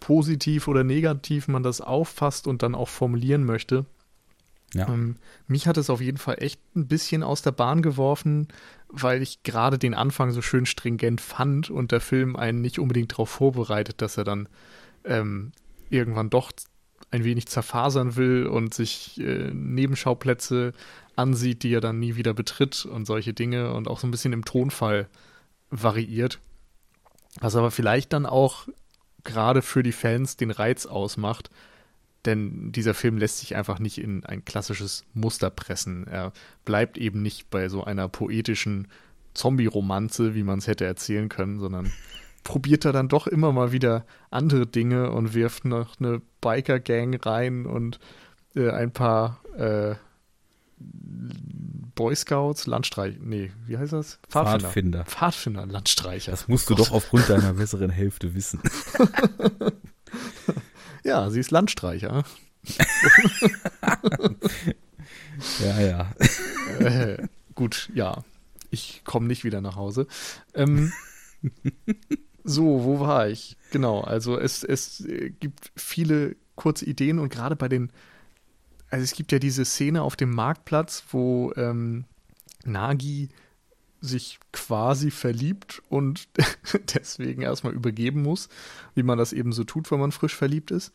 [0.00, 3.86] positiv oder negativ man das auffasst und dann auch formulieren möchte.
[4.74, 4.88] Ja.
[4.88, 5.16] Ähm,
[5.46, 8.48] mich hat es auf jeden Fall echt ein bisschen aus der Bahn geworfen,
[8.88, 13.12] weil ich gerade den Anfang so schön stringent fand und der Film einen nicht unbedingt
[13.12, 14.48] darauf vorbereitet, dass er dann
[15.04, 15.52] ähm,
[15.90, 16.52] irgendwann doch
[17.10, 20.72] ein wenig zerfasern will und sich äh, Nebenschauplätze
[21.16, 24.32] ansieht, die er dann nie wieder betritt und solche Dinge und auch so ein bisschen
[24.32, 25.08] im Tonfall
[25.70, 26.40] variiert.
[27.40, 28.68] Was aber vielleicht dann auch
[29.24, 31.50] gerade für die Fans den Reiz ausmacht,
[32.24, 36.06] denn dieser Film lässt sich einfach nicht in ein klassisches Muster pressen.
[36.06, 36.32] Er
[36.64, 38.88] bleibt eben nicht bei so einer poetischen
[39.34, 41.92] Zombie-Romanze, wie man es hätte erzählen können, sondern
[42.44, 47.66] probiert er dann doch immer mal wieder andere Dinge und wirft noch eine Biker-Gang rein
[47.66, 47.98] und
[48.54, 49.94] äh, ein paar äh,
[51.94, 54.18] Boy Scouts, Landstreich, nee, wie heißt das?
[54.28, 54.60] Pfadfinder.
[54.60, 56.30] Pfadfinder, Pfadfinder Landstreicher.
[56.30, 58.60] Das musst du doch aufgrund deiner besseren Hälfte wissen.
[61.04, 62.24] ja, sie ist Landstreicher.
[65.60, 66.12] ja, ja.
[66.78, 68.24] Äh, gut, ja.
[68.70, 70.06] Ich komme nicht wieder nach Hause.
[70.54, 70.92] Ähm,
[72.44, 73.58] so, wo war ich?
[73.70, 75.04] Genau, also es, es
[75.38, 77.92] gibt viele kurze Ideen und gerade bei den
[78.92, 82.04] also es gibt ja diese Szene auf dem Marktplatz, wo ähm,
[82.64, 83.30] Nagi
[84.02, 86.28] sich quasi verliebt und
[86.94, 88.50] deswegen erstmal übergeben muss,
[88.94, 90.92] wie man das eben so tut, wenn man frisch verliebt ist.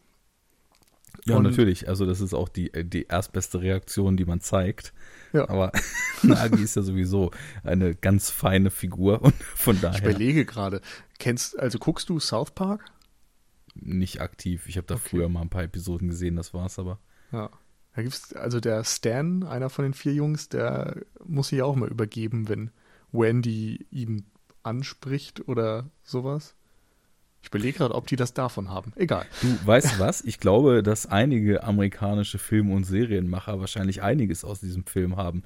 [1.26, 1.90] Ja, und, natürlich.
[1.90, 4.94] Also das ist auch die, die erstbeste Reaktion, die man zeigt.
[5.34, 5.50] Ja.
[5.50, 5.72] Aber
[6.22, 7.32] Nagi ist ja sowieso
[7.64, 9.98] eine ganz feine Figur und von daher.
[9.98, 10.82] Ich überlege gerade,
[11.18, 12.86] kennst, also guckst du South Park?
[13.74, 14.68] Nicht aktiv.
[14.68, 15.10] Ich habe da okay.
[15.10, 17.00] früher mal ein paar Episoden gesehen, das war's aber.
[17.32, 17.50] Ja.
[17.98, 21.90] Da gibt's, also der Stan, einer von den vier Jungs, der muss sich auch mal
[21.90, 22.70] übergeben, wenn
[23.12, 24.28] Wendy ihn
[24.62, 26.54] anspricht oder sowas.
[27.42, 28.94] Ich überlege gerade, ob die das davon haben.
[28.98, 29.26] Egal.
[29.42, 30.22] Du weißt was?
[30.22, 35.42] Ich glaube, dass einige amerikanische Film- und Serienmacher wahrscheinlich einiges aus diesem Film haben.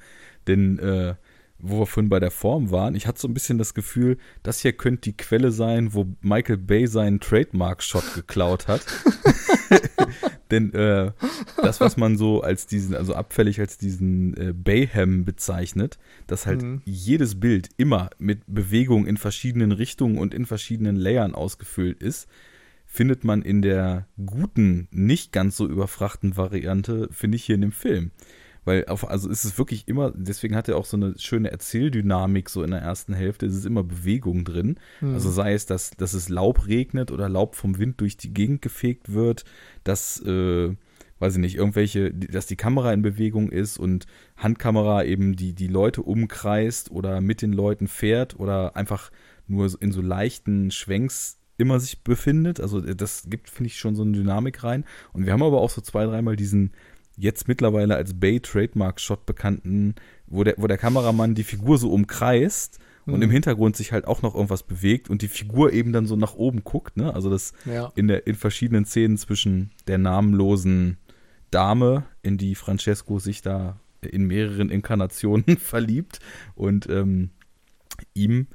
[0.45, 1.15] Denn äh,
[1.57, 4.59] wo wir vorhin bei der Form waren, ich hatte so ein bisschen das Gefühl, das
[4.59, 8.81] hier könnte die Quelle sein, wo Michael Bay seinen Trademark-Shot geklaut hat.
[10.51, 11.11] Denn äh,
[11.61, 16.61] das, was man so als diesen, also abfällig als diesen äh, Bayhem bezeichnet, dass halt
[16.61, 16.81] mhm.
[16.85, 22.27] jedes Bild immer mit Bewegung in verschiedenen Richtungen und in verschiedenen Layern ausgefüllt ist,
[22.85, 27.71] findet man in der guten, nicht ganz so überfrachten Variante, finde ich hier in dem
[27.71, 28.11] Film.
[28.63, 32.49] Weil, auf, also ist es wirklich immer, deswegen hat er auch so eine schöne Erzähldynamik
[32.49, 34.77] so in der ersten Hälfte, es ist immer Bewegung drin.
[35.01, 35.15] Mhm.
[35.15, 38.61] Also sei es, dass, dass es Laub regnet oder Laub vom Wind durch die Gegend
[38.61, 39.45] gefegt wird,
[39.83, 40.75] dass, äh,
[41.17, 44.05] weiß ich nicht, irgendwelche, dass die Kamera in Bewegung ist und
[44.37, 49.11] Handkamera eben die, die Leute umkreist oder mit den Leuten fährt oder einfach
[49.47, 52.59] nur in so leichten Schwenks immer sich befindet.
[52.59, 54.83] Also das gibt, finde ich, schon so eine Dynamik rein.
[55.13, 56.71] Und wir haben aber auch so zwei, dreimal diesen
[57.17, 59.95] jetzt mittlerweile als Bay Trademark Shot bekannten,
[60.27, 63.13] wo der, wo der Kameramann die Figur so umkreist mhm.
[63.13, 66.15] und im Hintergrund sich halt auch noch irgendwas bewegt und die Figur eben dann so
[66.15, 67.13] nach oben guckt, ne?
[67.13, 67.91] Also das ja.
[67.95, 70.97] in der in verschiedenen Szenen zwischen der namenlosen
[71.51, 76.19] Dame, in die Francesco sich da in mehreren Inkarnationen verliebt
[76.55, 77.31] und ähm,
[78.13, 78.47] ihm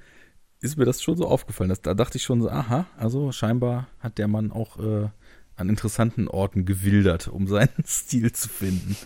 [0.60, 1.68] ist mir das schon so aufgefallen.
[1.68, 5.08] Dass, da dachte ich schon so, aha, also scheinbar hat der Mann auch äh,
[5.56, 8.96] an interessanten Orten gewildert, um seinen Stil zu finden.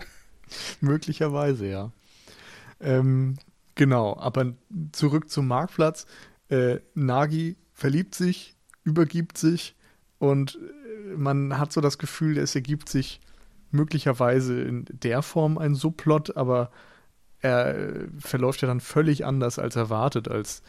[0.80, 1.92] Möglicherweise, ja.
[2.80, 3.36] Ähm,
[3.74, 4.54] genau, aber
[4.92, 6.06] zurück zum Marktplatz.
[6.48, 9.76] Äh, Nagi verliebt sich, übergibt sich
[10.18, 13.20] und äh, man hat so das Gefühl, es ergibt sich
[13.70, 16.70] möglicherweise in der Form ein Subplot, aber
[17.40, 20.62] er äh, verläuft ja dann völlig anders als erwartet, als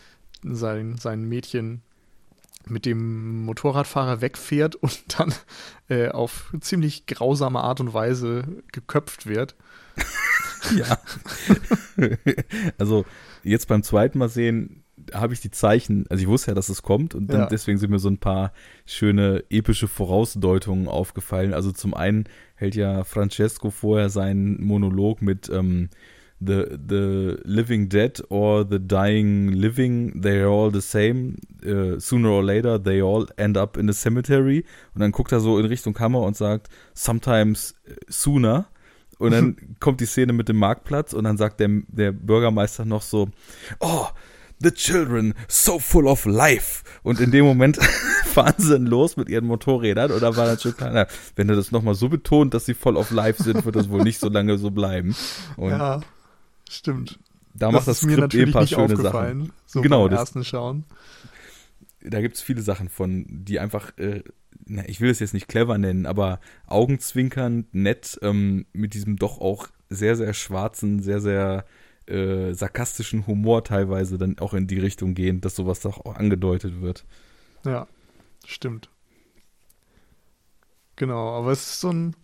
[0.43, 1.81] sein, sein Mädchen
[2.67, 5.33] mit dem Motorradfahrer wegfährt und dann
[5.89, 9.55] äh, auf ziemlich grausame Art und Weise geköpft wird.
[10.75, 10.97] ja.
[12.77, 13.05] also
[13.43, 16.83] jetzt beim zweiten Mal sehen, habe ich die Zeichen, also ich wusste ja, dass es
[16.83, 17.47] kommt und ja.
[17.47, 18.53] deswegen sind mir so ein paar
[18.85, 21.53] schöne epische Vorausdeutungen aufgefallen.
[21.53, 25.89] Also zum einen hält ja Francesco vorher seinen Monolog mit ähm,
[26.41, 31.37] the the living dead or the dying living, they are all the same.
[31.63, 34.65] Uh, sooner or later, they all end up in a cemetery.
[34.95, 38.65] Und dann guckt er so in Richtung Kammer und sagt, sometimes äh, sooner.
[39.19, 43.03] Und dann kommt die Szene mit dem Marktplatz und dann sagt der, der Bürgermeister noch
[43.03, 43.29] so,
[43.79, 44.07] oh,
[44.59, 46.83] the children so full of life.
[47.03, 47.77] Und in dem Moment
[48.25, 51.71] fahren sie dann los mit ihren Motorrädern oder war dann schon klar, wenn er das
[51.71, 54.57] nochmal so betont, dass sie voll of life sind, wird das wohl nicht so lange
[54.57, 55.15] so bleiben.
[55.55, 56.01] Und ja.
[56.71, 57.19] Stimmt.
[57.53, 59.51] Da das macht das Skript mir natürlich eh ein paar schöne Sachen.
[59.65, 60.85] So genau, beim ersten Schauen.
[62.01, 64.23] Da gibt es viele Sachen von, die einfach, äh,
[64.65, 69.39] na, ich will es jetzt nicht clever nennen, aber augenzwinkernd, nett, ähm, mit diesem doch
[69.41, 71.65] auch sehr, sehr schwarzen, sehr, sehr
[72.07, 76.81] äh, sarkastischen Humor teilweise dann auch in die Richtung gehen, dass sowas doch auch angedeutet
[76.81, 77.03] wird.
[77.65, 77.85] Ja,
[78.45, 78.89] stimmt.
[80.95, 82.15] Genau, aber es ist so ein,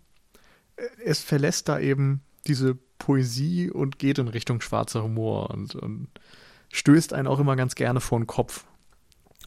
[1.03, 6.07] es verlässt da eben diese Poesie und geht in Richtung schwarzer Humor und, und
[6.71, 8.65] stößt einen auch immer ganz gerne vor den Kopf.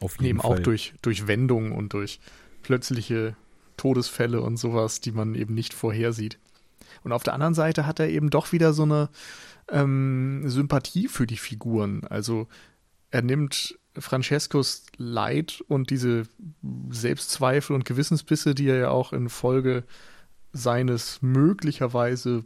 [0.00, 0.58] Auf jeden eben Fall.
[0.58, 2.20] auch durch, durch Wendungen und durch
[2.62, 3.36] plötzliche
[3.76, 6.38] Todesfälle und sowas, die man eben nicht vorhersieht.
[7.02, 9.08] Und auf der anderen Seite hat er eben doch wieder so eine
[9.70, 12.04] ähm, Sympathie für die Figuren.
[12.08, 12.48] Also
[13.10, 16.24] er nimmt Francescos Leid und diese
[16.90, 19.84] Selbstzweifel und Gewissensbisse, die er ja auch in Folge
[20.52, 22.44] seines möglicherweise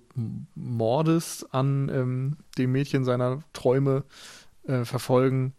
[0.54, 4.04] Mordes an ähm, dem Mädchen seiner Träume
[4.64, 5.54] äh, verfolgen,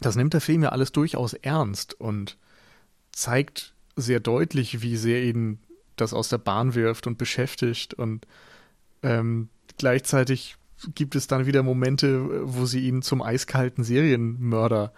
[0.00, 2.36] das nimmt der Film ja alles durchaus ernst und
[3.12, 5.60] zeigt sehr deutlich, wie sehr ihn
[5.96, 8.26] das aus der Bahn wirft und beschäftigt und
[9.02, 9.48] ähm,
[9.78, 10.56] gleichzeitig
[10.94, 14.92] gibt es dann wieder Momente, wo sie ihn zum eiskalten Serienmörder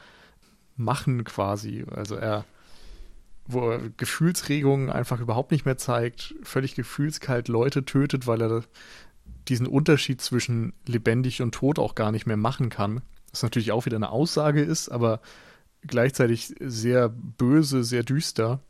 [0.77, 1.85] machen quasi.
[1.91, 2.45] Also er
[3.47, 8.65] wo er Gefühlsregungen einfach überhaupt nicht mehr zeigt, völlig gefühlskalt Leute tötet, weil er
[9.49, 13.03] diesen Unterschied zwischen lebendig und tot auch gar nicht mehr machen kann.
[13.31, 15.21] Was natürlich auch wieder eine Aussage ist, aber
[15.83, 18.63] gleichzeitig sehr böse, sehr düster.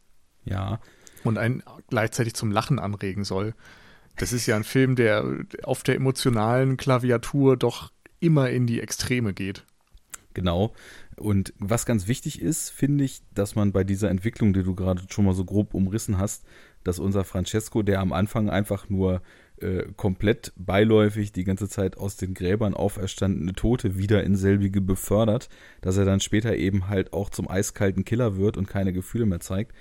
[0.44, 0.80] Ja.
[1.22, 3.54] Und einen gleichzeitig zum Lachen anregen soll.
[4.16, 5.24] Das ist ja ein Film, der
[5.62, 9.64] auf der emotionalen Klaviatur doch immer in die Extreme geht.
[10.34, 10.74] Genau.
[11.16, 15.02] Und was ganz wichtig ist, finde ich, dass man bei dieser Entwicklung, die du gerade
[15.08, 16.44] schon mal so grob umrissen hast,
[16.82, 19.22] dass unser Francesco, der am Anfang einfach nur
[19.58, 25.48] äh, komplett beiläufig die ganze Zeit aus den Gräbern auferstandene Tote wieder in selbige befördert,
[25.80, 29.40] dass er dann später eben halt auch zum eiskalten Killer wird und keine Gefühle mehr
[29.40, 29.72] zeigt.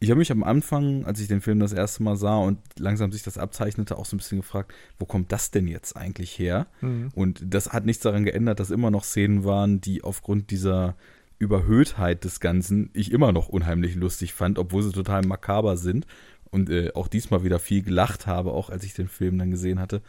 [0.00, 3.10] Ich habe mich am Anfang, als ich den Film das erste Mal sah und langsam
[3.10, 6.66] sich das abzeichnete, auch so ein bisschen gefragt, wo kommt das denn jetzt eigentlich her?
[6.80, 7.08] Mhm.
[7.14, 10.96] Und das hat nichts daran geändert, dass immer noch Szenen waren, die aufgrund dieser
[11.38, 16.06] Überhöhtheit des Ganzen ich immer noch unheimlich lustig fand, obwohl sie total makaber sind
[16.50, 19.80] und äh, auch diesmal wieder viel gelacht habe, auch als ich den Film dann gesehen
[19.80, 20.02] hatte.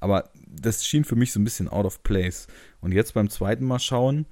[0.00, 2.46] Aber das schien für mich so ein bisschen out of place.
[2.80, 4.26] Und jetzt beim zweiten Mal schauen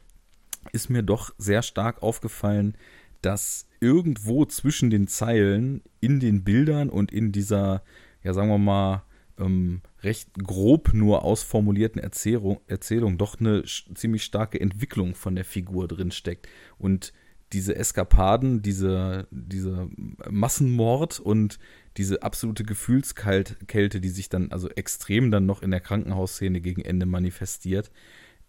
[0.72, 2.74] ist mir doch sehr stark aufgefallen,
[3.20, 7.82] dass irgendwo zwischen den Zeilen in den Bildern und in dieser,
[8.22, 9.02] ja sagen wir mal,
[9.38, 15.88] ähm, recht grob nur ausformulierten Erzählung, Erzählung doch eine ziemlich starke Entwicklung von der Figur
[15.88, 16.48] drin steckt.
[16.78, 17.12] Und
[17.52, 19.88] diese Eskapaden, diese, diese
[20.28, 21.58] Massenmord und
[21.96, 27.06] diese absolute Gefühlskälte, die sich dann also extrem dann noch in der Krankenhausszene gegen Ende
[27.06, 27.90] manifestiert,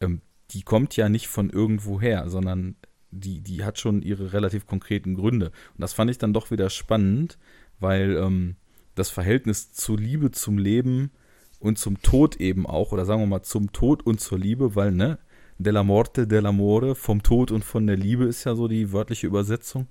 [0.01, 2.75] ähm, die kommt ja nicht von irgendwoher, sondern
[3.11, 5.47] die, die hat schon ihre relativ konkreten Gründe.
[5.47, 7.37] Und das fand ich dann doch wieder spannend,
[7.79, 8.55] weil ähm,
[8.95, 11.11] das Verhältnis zur Liebe, zum Leben
[11.59, 14.91] und zum Tod eben auch, oder sagen wir mal zum Tod und zur Liebe, weil,
[14.91, 15.19] ne,
[15.57, 19.87] della morte, dell'amore, vom Tod und von der Liebe ist ja so die wörtliche Übersetzung,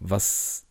[0.00, 0.63] was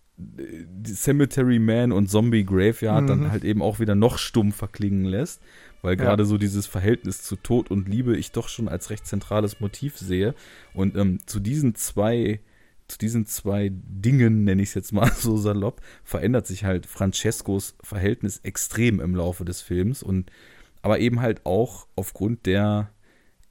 [0.86, 3.08] Cemetery Man und Zombie Graveyard mhm.
[3.08, 5.42] dann halt eben auch wieder noch stumpfer klingen lässt,
[5.82, 6.04] weil ja.
[6.04, 9.98] gerade so dieses Verhältnis zu Tod und Liebe ich doch schon als recht zentrales Motiv
[9.98, 10.36] sehe.
[10.74, 12.42] Und ähm, zu diesen zwei,
[12.88, 17.76] zu diesen zwei Dingen, nenne ich es jetzt mal so salopp, verändert sich halt Francescos
[17.82, 20.32] Verhältnis extrem im Laufe des Films und
[20.84, 22.93] aber eben halt auch aufgrund der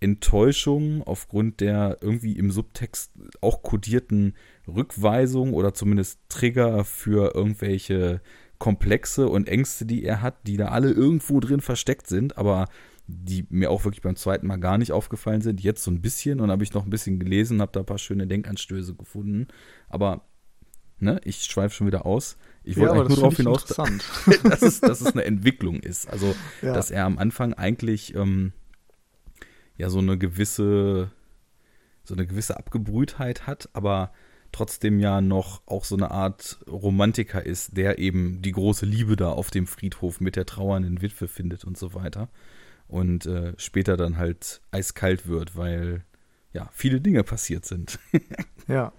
[0.02, 4.34] Enttäuschung aufgrund der irgendwie im Subtext auch kodierten
[4.66, 8.20] Rückweisung oder zumindest Trigger für irgendwelche
[8.58, 12.68] Komplexe und Ängste, die er hat, die da alle irgendwo drin versteckt sind, aber
[13.06, 15.60] die mir auch wirklich beim zweiten Mal gar nicht aufgefallen sind.
[15.60, 17.98] Jetzt so ein bisschen und habe ich noch ein bisschen gelesen, habe da ein paar
[17.98, 19.48] schöne Denkanstöße gefunden.
[19.88, 20.24] Aber
[21.00, 22.36] ne, ich schweife schon wieder aus.
[22.62, 23.64] Ich wollte ja, eigentlich nur darauf hinaus,
[24.44, 26.08] dass es, dass es eine Entwicklung ist.
[26.08, 26.72] Also, ja.
[26.72, 28.52] dass er am Anfang eigentlich ähm,
[29.82, 31.10] ja so eine gewisse,
[32.04, 34.12] so eine gewisse Abgebrühtheit hat, aber
[34.52, 39.30] trotzdem ja noch auch so eine Art Romantiker ist, der eben die große Liebe da
[39.30, 42.28] auf dem Friedhof mit der trauernden Witwe findet und so weiter.
[42.86, 46.04] Und äh, später dann halt eiskalt wird, weil
[46.52, 47.98] ja viele Dinge passiert sind.
[48.68, 48.92] ja.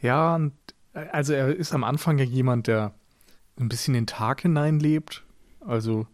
[0.00, 0.54] Ja, und
[0.94, 2.94] also er ist am Anfang ja jemand, der
[3.60, 5.26] ein bisschen den Tag hineinlebt.
[5.60, 6.06] Also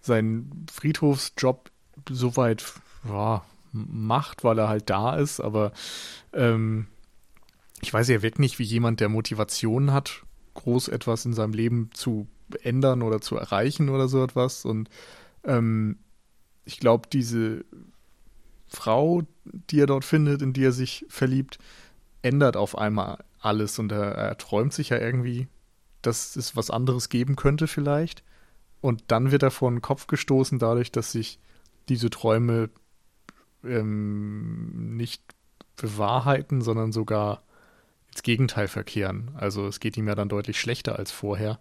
[0.00, 1.70] sein Friedhofsjob
[2.08, 2.64] soweit
[3.08, 5.72] ja, macht, weil er halt da ist, aber
[6.32, 6.86] ähm,
[7.82, 10.22] ich weiß ja wirklich nicht, wie jemand, der Motivation hat,
[10.54, 12.28] groß etwas in seinem Leben zu
[12.62, 14.64] ändern oder zu erreichen oder so etwas.
[14.64, 14.88] Und
[15.44, 15.98] ähm,
[16.64, 17.64] ich glaube, diese
[18.68, 21.58] Frau, die er dort findet, in die er sich verliebt,
[22.22, 25.48] ändert auf einmal alles und er, er träumt sich ja irgendwie,
[26.00, 28.22] dass es was anderes geben könnte vielleicht.
[28.80, 31.38] Und dann wird er vor den Kopf gestoßen dadurch, dass sich
[31.88, 32.70] diese Träume
[33.66, 35.22] ähm, nicht
[35.76, 37.42] bewahrheiten, sondern sogar
[38.10, 39.32] ins Gegenteil verkehren.
[39.34, 41.58] Also es geht ihm ja dann deutlich schlechter als vorher.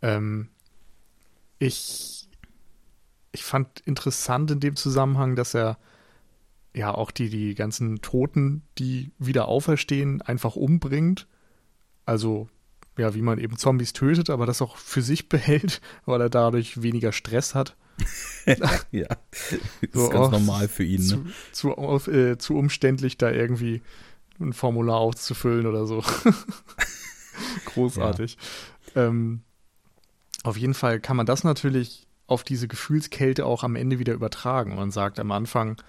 [0.00, 0.48] Ähm,
[1.58, 2.28] ich,
[3.32, 5.78] ich fand interessant in dem Zusammenhang, dass er
[6.74, 11.26] ja auch die, die ganzen Toten, die wieder auferstehen, einfach umbringt.
[12.06, 12.48] Also
[12.98, 16.82] ja, wie man eben Zombies tötet, aber das auch für sich behält, weil er dadurch
[16.82, 17.76] weniger Stress hat.
[18.90, 19.58] Ja, das
[19.92, 21.06] so, ist ganz normal für ihn.
[21.06, 21.24] Ne?
[21.52, 23.82] Zu, zu, äh, zu, umständlich, da irgendwie
[24.40, 26.02] ein Formular auszufüllen oder so.
[27.66, 28.36] Großartig.
[28.94, 29.06] Ja.
[29.06, 29.42] Ähm,
[30.42, 34.74] auf jeden Fall kann man das natürlich auf diese Gefühlskälte auch am Ende wieder übertragen.
[34.74, 35.80] Man sagt, am Anfang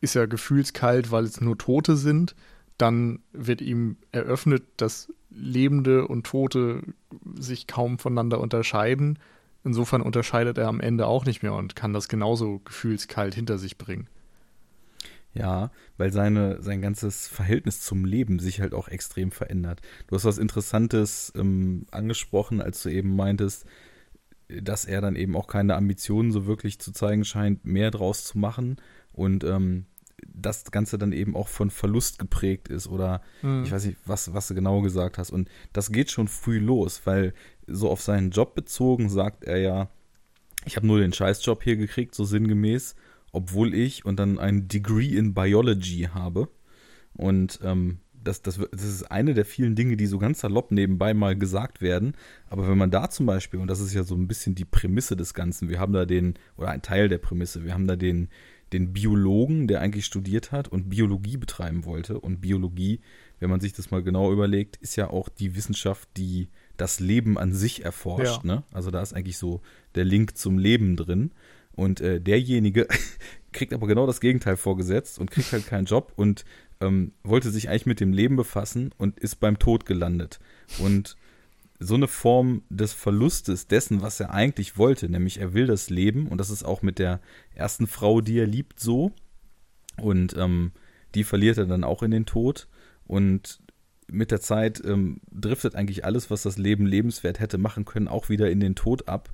[0.00, 2.34] ist er gefühlskalt, weil es nur Tote sind.
[2.78, 6.82] Dann wird ihm eröffnet, dass Lebende und Tote
[7.34, 9.18] sich kaum voneinander unterscheiden.
[9.64, 13.78] Insofern unterscheidet er am Ende auch nicht mehr und kann das genauso gefühlskalt hinter sich
[13.78, 14.08] bringen.
[15.34, 19.80] Ja, weil seine, sein ganzes Verhältnis zum Leben sich halt auch extrem verändert.
[20.06, 23.64] Du hast was Interessantes ähm, angesprochen, als du eben meintest,
[24.48, 28.36] dass er dann eben auch keine Ambitionen so wirklich zu zeigen scheint, mehr draus zu
[28.36, 28.76] machen.
[29.12, 29.86] Und ähm,
[30.26, 33.64] das Ganze dann eben auch von Verlust geprägt ist oder mhm.
[33.64, 35.30] ich weiß nicht, was, was du genau gesagt hast.
[35.30, 37.34] Und das geht schon früh los, weil
[37.66, 39.88] so auf seinen Job bezogen sagt er ja,
[40.64, 42.94] ich habe nur den Scheißjob hier gekriegt, so sinngemäß.
[43.32, 46.48] obwohl ich und dann ein Degree in Biology habe.
[47.14, 51.14] Und ähm, das, das, das ist eine der vielen Dinge, die so ganz salopp nebenbei
[51.14, 52.14] mal gesagt werden.
[52.48, 55.16] Aber wenn man da zum Beispiel, und das ist ja so ein bisschen die Prämisse
[55.16, 58.28] des Ganzen, wir haben da den, oder ein Teil der Prämisse, wir haben da den,
[58.72, 62.18] den Biologen, der eigentlich studiert hat und Biologie betreiben wollte.
[62.18, 63.00] Und Biologie,
[63.38, 67.38] wenn man sich das mal genau überlegt, ist ja auch die Wissenschaft, die das Leben
[67.38, 68.44] an sich erforscht.
[68.44, 68.54] Ja.
[68.54, 68.62] Ne?
[68.72, 69.60] Also da ist eigentlich so
[69.94, 71.32] der Link zum Leben drin.
[71.74, 72.86] Und äh, derjenige
[73.52, 76.44] kriegt aber genau das Gegenteil vorgesetzt und kriegt halt keinen Job und
[76.80, 80.40] ähm, wollte sich eigentlich mit dem Leben befassen und ist beim Tod gelandet.
[80.78, 81.16] Und
[81.82, 86.28] so eine Form des Verlustes dessen, was er eigentlich wollte, nämlich er will das Leben
[86.28, 87.20] und das ist auch mit der
[87.54, 89.12] ersten Frau, die er liebt, so.
[90.00, 90.72] Und ähm,
[91.14, 92.68] die verliert er dann auch in den Tod.
[93.06, 93.60] Und
[94.10, 98.28] mit der Zeit ähm, driftet eigentlich alles, was das Leben lebenswert hätte machen können, auch
[98.28, 99.30] wieder in den Tod ab.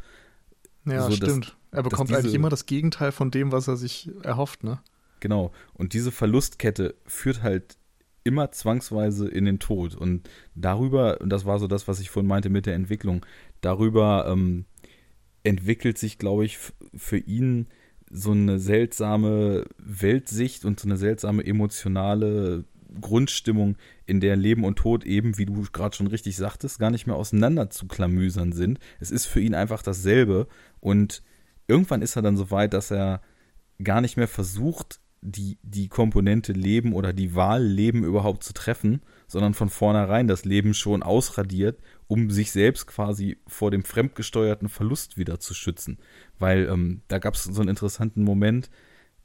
[0.84, 1.46] Ja, so, stimmt.
[1.46, 4.80] Dass, er bekommt diese, eigentlich immer das Gegenteil von dem, was er sich erhofft, ne?
[5.20, 5.52] Genau.
[5.74, 7.76] Und diese Verlustkette führt halt
[8.24, 9.94] immer zwangsweise in den Tod.
[9.94, 13.24] Und darüber, und das war so das, was ich vorhin meinte mit der Entwicklung,
[13.61, 14.64] darüber ähm,
[15.44, 16.59] entwickelt sich, glaube ich,
[16.94, 17.68] für ihn
[18.11, 22.64] so eine seltsame Weltsicht und so eine seltsame emotionale
[23.00, 23.76] Grundstimmung,
[24.07, 27.16] in der Leben und Tod eben, wie du gerade schon richtig sagtest, gar nicht mehr
[27.16, 28.78] auseinander zu klamüsern sind.
[29.00, 30.48] Es ist für ihn einfach dasselbe
[30.81, 31.22] und
[31.66, 33.20] irgendwann ist er dann so weit, dass er
[33.83, 39.02] gar nicht mehr versucht, die, die Komponente Leben oder die Wahl Leben überhaupt zu treffen,
[39.26, 45.18] sondern von vornherein das Leben schon ausradiert, um sich selbst quasi vor dem fremdgesteuerten Verlust
[45.18, 45.98] wieder zu schützen.
[46.38, 48.70] Weil ähm, da gab es so einen interessanten Moment,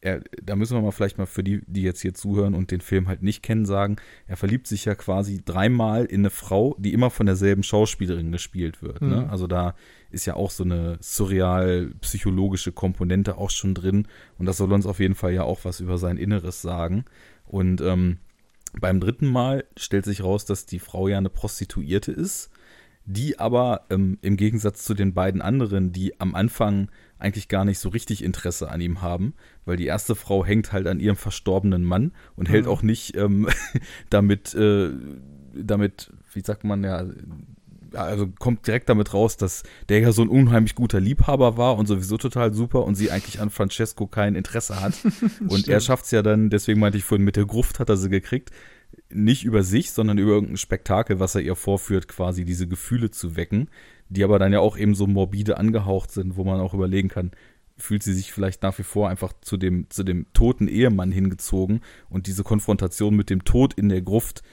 [0.04, 2.82] er, da müssen wir mal vielleicht mal für die, die jetzt hier zuhören und den
[2.82, 3.96] Film halt nicht kennen, sagen,
[4.28, 8.82] er verliebt sich ja quasi dreimal in eine Frau, die immer von derselben Schauspielerin gespielt
[8.82, 9.02] wird.
[9.02, 9.08] Ne?
[9.08, 9.14] Mhm.
[9.14, 9.30] Ne?
[9.30, 9.76] Also da
[10.12, 15.00] ist ja auch so eine surreal-psychologische Komponente auch schon drin und das soll uns auf
[15.00, 17.06] jeden Fall ja auch was über sein Inneres sagen.
[17.46, 18.18] Und ähm,
[18.74, 22.50] beim dritten Mal stellt sich raus, dass die Frau ja eine Prostituierte ist,
[23.06, 26.90] die aber ähm, im Gegensatz zu den beiden anderen, die am Anfang
[27.20, 29.34] eigentlich gar nicht so richtig Interesse an ihm haben,
[29.66, 32.52] weil die erste Frau hängt halt an ihrem verstorbenen Mann und mhm.
[32.52, 33.48] hält auch nicht ähm,
[34.10, 34.92] damit, äh,
[35.54, 37.06] damit, wie sagt man ja,
[37.94, 41.88] also kommt direkt damit raus, dass der ja so ein unheimlich guter Liebhaber war und
[41.88, 44.94] sowieso total super und sie eigentlich an Francesco kein Interesse hat.
[45.48, 47.98] und er schafft es ja dann, deswegen meinte ich vorhin, mit der Gruft hat er
[47.98, 48.52] sie gekriegt,
[49.14, 53.36] nicht über sich, sondern über irgendein Spektakel, was er ihr vorführt, quasi diese Gefühle zu
[53.36, 53.70] wecken
[54.14, 57.32] die aber dann ja auch eben so morbide angehaucht sind, wo man auch überlegen kann,
[57.78, 61.82] fühlt sie sich vielleicht nach wie vor einfach zu dem, zu dem toten Ehemann hingezogen
[62.10, 64.44] und diese Konfrontation mit dem Tod in der Gruft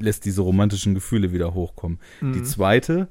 [0.00, 1.98] lässt diese romantischen Gefühle wieder hochkommen.
[2.20, 2.32] Mhm.
[2.32, 3.08] Die zweite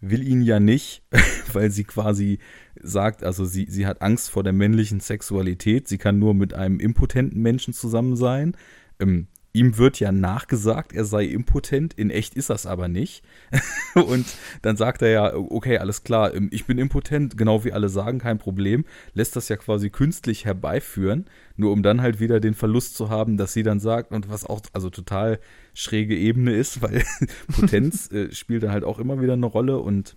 [0.00, 1.04] will ihn ja nicht,
[1.52, 2.40] weil sie quasi
[2.82, 6.80] sagt, also sie, sie hat Angst vor der männlichen Sexualität, sie kann nur mit einem
[6.80, 8.56] impotenten Menschen zusammen sein.
[8.98, 13.24] Ähm, ihm wird ja nachgesagt, er sei impotent, in echt ist das aber nicht.
[13.94, 14.26] und
[14.62, 18.18] dann sagt er ja, okay, alles klar, ähm, ich bin impotent, genau wie alle sagen,
[18.18, 21.24] kein Problem, lässt das ja quasi künstlich herbeiführen,
[21.56, 24.44] nur um dann halt wieder den Verlust zu haben, dass sie dann sagt, und was
[24.44, 25.40] auch also total
[25.72, 27.02] schräge Ebene ist, weil
[27.50, 30.16] Potenz äh, spielt da halt auch immer wieder eine Rolle und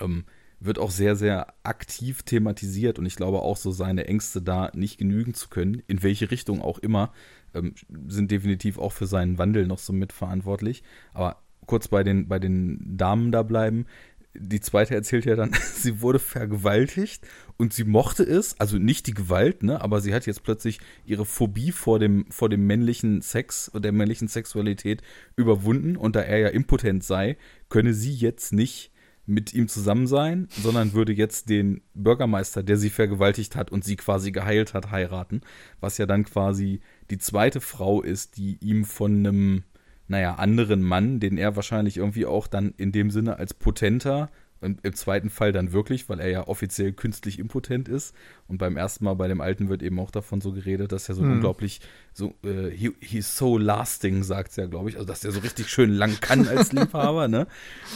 [0.00, 0.24] ähm,
[0.64, 4.98] wird auch sehr, sehr aktiv thematisiert und ich glaube auch so seine Ängste da nicht
[4.98, 7.12] genügen zu können, in welche Richtung auch immer,
[7.54, 7.74] ähm,
[8.06, 10.82] sind definitiv auch für seinen Wandel noch so mitverantwortlich.
[11.12, 13.86] Aber kurz bei den, bei den Damen da bleiben.
[14.34, 17.26] Die zweite erzählt ja dann, sie wurde vergewaltigt
[17.58, 21.26] und sie mochte es, also nicht die Gewalt, ne, aber sie hat jetzt plötzlich ihre
[21.26, 25.02] Phobie vor dem, vor dem männlichen Sex und der männlichen Sexualität
[25.36, 27.36] überwunden und da er ja impotent sei,
[27.68, 28.91] könne sie jetzt nicht
[29.24, 33.96] mit ihm zusammen sein, sondern würde jetzt den Bürgermeister, der sie vergewaltigt hat und sie
[33.96, 35.42] quasi geheilt hat, heiraten,
[35.80, 36.80] was ja dann quasi
[37.10, 39.62] die zweite Frau ist, die ihm von einem,
[40.08, 44.28] naja, anderen Mann, den er wahrscheinlich irgendwie auch dann in dem Sinne als potenter
[44.60, 48.14] und im zweiten Fall dann wirklich, weil er ja offiziell künstlich impotent ist.
[48.46, 51.16] Und beim ersten Mal bei dem Alten wird eben auch davon so geredet, dass er
[51.16, 51.32] so mhm.
[51.32, 51.80] unglaublich,
[52.12, 54.96] so, äh, he, he's so lasting, sagt es ja, glaube ich.
[54.96, 57.48] Also, dass er so richtig schön lang kann als Liebhaber, ne?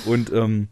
[0.06, 0.68] Und, ähm,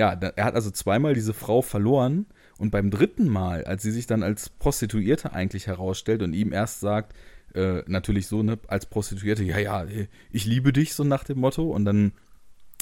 [0.00, 2.24] ja, er hat also zweimal diese Frau verloren.
[2.56, 6.80] Und beim dritten Mal, als sie sich dann als Prostituierte eigentlich herausstellt und ihm erst
[6.80, 7.14] sagt,
[7.54, 9.84] äh, natürlich so, ne, als Prostituierte, ja, ja,
[10.30, 11.70] ich liebe dich, so nach dem Motto.
[11.70, 12.12] Und dann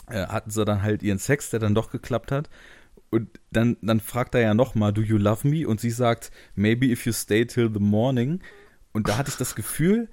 [0.08, 2.50] äh, hatten sie dann halt ihren Sex, der dann doch geklappt hat.
[3.10, 5.66] Und dann, dann fragt er ja nochmal, do you love me?
[5.66, 8.40] Und sie sagt, maybe if you stay till the morning.
[8.92, 10.08] Und da hatte ich das Gefühl,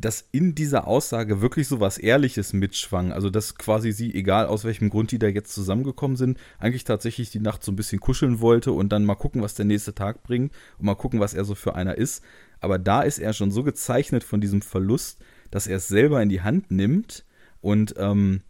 [0.00, 3.12] dass in dieser Aussage wirklich so was Ehrliches mitschwang.
[3.12, 7.30] Also, dass quasi sie, egal aus welchem Grund die da jetzt zusammengekommen sind, eigentlich tatsächlich
[7.30, 10.22] die Nacht so ein bisschen kuscheln wollte und dann mal gucken, was der nächste Tag
[10.22, 12.22] bringt und mal gucken, was er so für einer ist.
[12.60, 15.18] Aber da ist er schon so gezeichnet von diesem Verlust,
[15.50, 17.24] dass er es selber in die Hand nimmt
[17.60, 18.42] und ähm,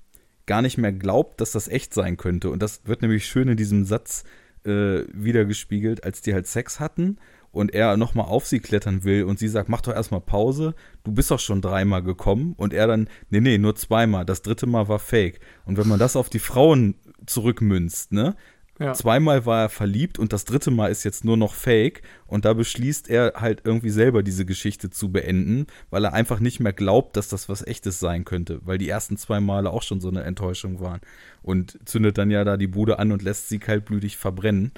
[0.46, 2.50] gar nicht mehr glaubt, dass das echt sein könnte.
[2.50, 4.24] Und das wird nämlich schön in diesem Satz
[4.64, 7.18] äh, wiedergespiegelt, als die halt Sex hatten
[7.52, 10.74] und er nochmal auf sie klettern will und sie sagt, mach doch erstmal Pause,
[11.04, 12.54] du bist doch schon dreimal gekommen.
[12.56, 15.40] Und er dann, nee, nee, nur zweimal, das dritte Mal war fake.
[15.64, 16.94] Und wenn man das auf die Frauen
[17.26, 18.36] zurückmünzt, ne,
[18.80, 18.94] ja.
[18.94, 22.00] Zweimal war er verliebt und das dritte Mal ist jetzt nur noch fake.
[22.26, 26.60] Und da beschließt er halt irgendwie selber diese Geschichte zu beenden, weil er einfach nicht
[26.60, 30.00] mehr glaubt, dass das was echtes sein könnte, weil die ersten zwei Male auch schon
[30.00, 31.00] so eine Enttäuschung waren.
[31.42, 34.72] Und zündet dann ja da die Bude an und lässt sie kaltblütig verbrennen.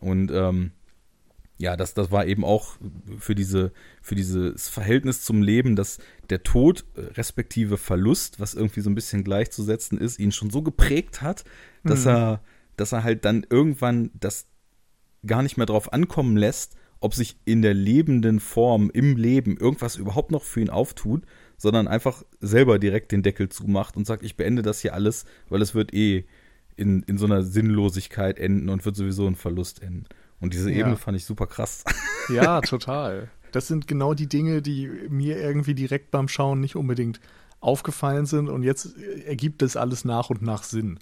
[0.00, 0.72] Und ähm,
[1.58, 2.76] ja, das, das war eben auch
[3.18, 5.98] für diese, für dieses Verhältnis zum Leben, dass
[6.28, 10.62] der Tod äh, respektive Verlust, was irgendwie so ein bisschen gleichzusetzen ist, ihn schon so
[10.62, 11.44] geprägt hat,
[11.82, 12.10] dass mhm.
[12.10, 12.40] er,
[12.76, 14.46] dass er halt dann irgendwann das
[15.26, 19.96] gar nicht mehr drauf ankommen lässt, ob sich in der lebenden Form im Leben irgendwas
[19.96, 21.24] überhaupt noch für ihn auftut,
[21.56, 25.62] sondern einfach selber direkt den Deckel zumacht und sagt, ich beende das hier alles, weil
[25.62, 26.26] es wird eh
[26.76, 30.04] in, in so einer Sinnlosigkeit enden und wird sowieso ein Verlust enden.
[30.40, 30.96] Und diese Ebene ja.
[30.96, 31.84] fand ich super krass.
[32.28, 33.30] Ja, total.
[33.52, 37.20] Das sind genau die Dinge, die mir irgendwie direkt beim Schauen nicht unbedingt
[37.60, 38.48] aufgefallen sind.
[38.48, 40.98] Und jetzt ergibt das alles nach und nach Sinn.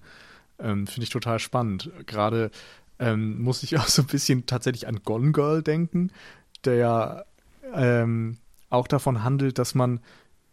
[0.58, 1.90] Ähm, Finde ich total spannend.
[2.04, 2.50] Gerade
[2.98, 6.10] ähm, muss ich auch so ein bisschen tatsächlich an Gone Girl denken,
[6.64, 7.24] der ja
[7.72, 8.36] ähm,
[8.68, 10.00] auch davon handelt, dass man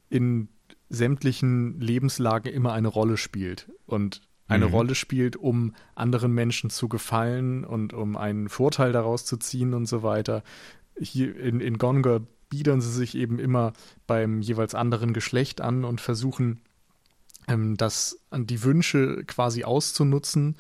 [0.09, 0.47] in
[0.89, 3.69] sämtlichen Lebenslagen immer eine Rolle spielt.
[3.86, 4.21] Und
[4.51, 4.73] eine mhm.
[4.73, 9.85] Rolle spielt, um anderen Menschen zu gefallen und um einen Vorteil daraus zu ziehen und
[9.85, 10.43] so weiter.
[10.99, 13.73] Hier in, in Gone biedern sie sich eben immer
[14.07, 16.59] beim jeweils anderen Geschlecht an und versuchen,
[17.47, 20.57] ähm, das die Wünsche quasi auszunutzen,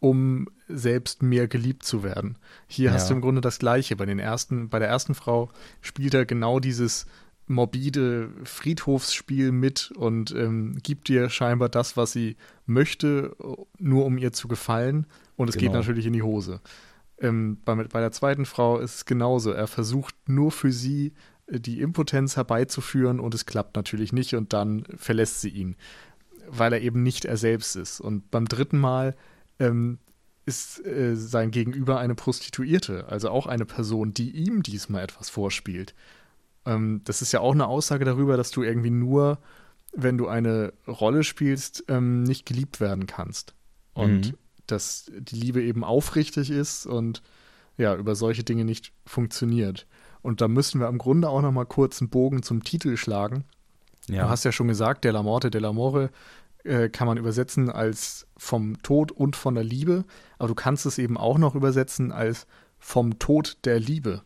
[0.00, 2.38] um selbst mehr geliebt zu werden.
[2.66, 2.92] Hier ja.
[2.92, 3.96] hast du im Grunde das Gleiche.
[3.96, 7.06] Bei den ersten, bei der ersten Frau spielt er genau dieses
[7.46, 12.36] morbide Friedhofsspiel mit und ähm, gibt ihr scheinbar das, was sie
[12.66, 13.36] möchte,
[13.78, 15.06] nur um ihr zu gefallen.
[15.36, 15.72] Und es genau.
[15.72, 16.60] geht natürlich in die Hose.
[17.18, 19.50] Ähm, bei, bei der zweiten Frau ist es genauso.
[19.50, 21.12] Er versucht nur für sie
[21.46, 25.76] äh, die Impotenz herbeizuführen und es klappt natürlich nicht und dann verlässt sie ihn,
[26.48, 28.00] weil er eben nicht er selbst ist.
[28.00, 29.16] Und beim dritten Mal
[29.58, 29.98] ähm,
[30.46, 35.94] ist äh, sein Gegenüber eine Prostituierte, also auch eine Person, die ihm diesmal etwas vorspielt.
[36.66, 39.38] Ähm, das ist ja auch eine Aussage darüber, dass du irgendwie nur,
[39.92, 43.54] wenn du eine Rolle spielst, ähm, nicht geliebt werden kannst.
[43.92, 44.38] Und mhm.
[44.66, 47.22] dass die Liebe eben aufrichtig ist und
[47.76, 49.86] ja, über solche Dinge nicht funktioniert.
[50.22, 53.44] Und da müssen wir im Grunde auch noch mal kurz einen Bogen zum Titel schlagen.
[54.08, 54.24] Ja.
[54.24, 56.10] Du hast ja schon gesagt, Della Morte, Della More
[56.64, 60.04] äh, kann man übersetzen als vom Tod und von der Liebe,
[60.38, 62.46] aber du kannst es eben auch noch übersetzen als
[62.78, 64.22] vom Tod der Liebe.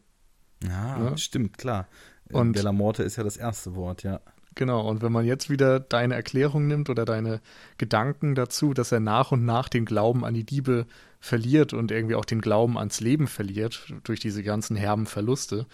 [0.62, 1.16] Ja, ja?
[1.16, 1.86] stimmt, klar.
[2.32, 4.20] Und Della Morte ist ja das erste Wort, ja.
[4.54, 7.40] Genau, und wenn man jetzt wieder deine Erklärung nimmt oder deine
[7.76, 10.86] Gedanken dazu, dass er nach und nach den Glauben an die Liebe
[11.20, 15.66] verliert und irgendwie auch den Glauben ans Leben verliert durch diese ganzen herben Verluste,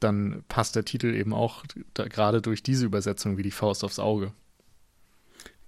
[0.00, 4.32] dann passt der Titel eben auch gerade durch diese Übersetzung wie die Faust aufs Auge.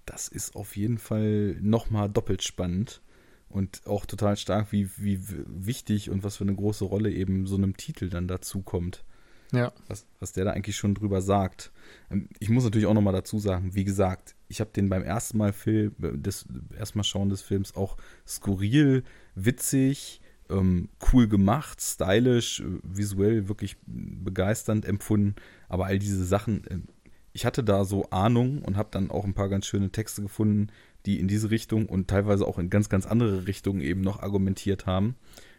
[0.05, 3.01] Das ist auf jeden Fall nochmal doppelt spannend
[3.49, 7.55] und auch total stark, wie, wie wichtig und was für eine große Rolle eben so
[7.55, 9.03] einem Titel dann dazu kommt.
[9.51, 9.71] Ja.
[9.87, 11.71] Was, was der da eigentlich schon drüber sagt.
[12.11, 15.37] Ähm, ich muss natürlich auch nochmal dazu sagen, wie gesagt, ich habe den beim ersten
[15.37, 16.45] Mal Film, des,
[16.77, 19.03] erstmal schauen des Films auch skurril,
[19.35, 25.35] witzig, ähm, cool gemacht, stylisch, äh, visuell wirklich begeisternd empfunden.
[25.69, 26.79] Aber all diese Sachen, äh,
[27.33, 30.67] ich hatte da so Ahnung und habe dann auch ein paar ganz schöne Texte gefunden,
[31.05, 34.85] die in diese Richtung und teilweise auch in ganz, ganz andere Richtungen eben noch argumentiert
[34.85, 35.15] haben.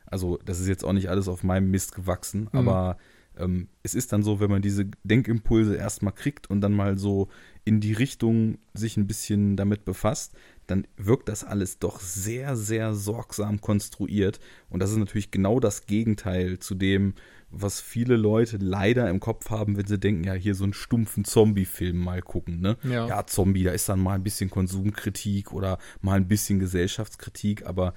[0.06, 2.58] Also, das ist jetzt auch nicht alles auf meinem Mist gewachsen, mhm.
[2.58, 2.96] aber
[3.38, 7.28] ähm, es ist dann so, wenn man diese Denkimpulse erstmal kriegt und dann mal so
[7.64, 10.34] in die Richtung sich ein bisschen damit befasst,
[10.66, 14.40] dann wirkt das alles doch sehr, sehr sorgsam konstruiert.
[14.68, 17.14] Und das ist natürlich genau das Gegenteil zu dem,
[17.50, 21.24] was viele Leute leider im Kopf haben, wenn sie denken, ja, hier so einen stumpfen
[21.24, 22.76] Zombie-Film mal gucken, ne?
[22.82, 23.06] Ja.
[23.06, 27.94] ja, Zombie, da ist dann mal ein bisschen Konsumkritik oder mal ein bisschen Gesellschaftskritik, aber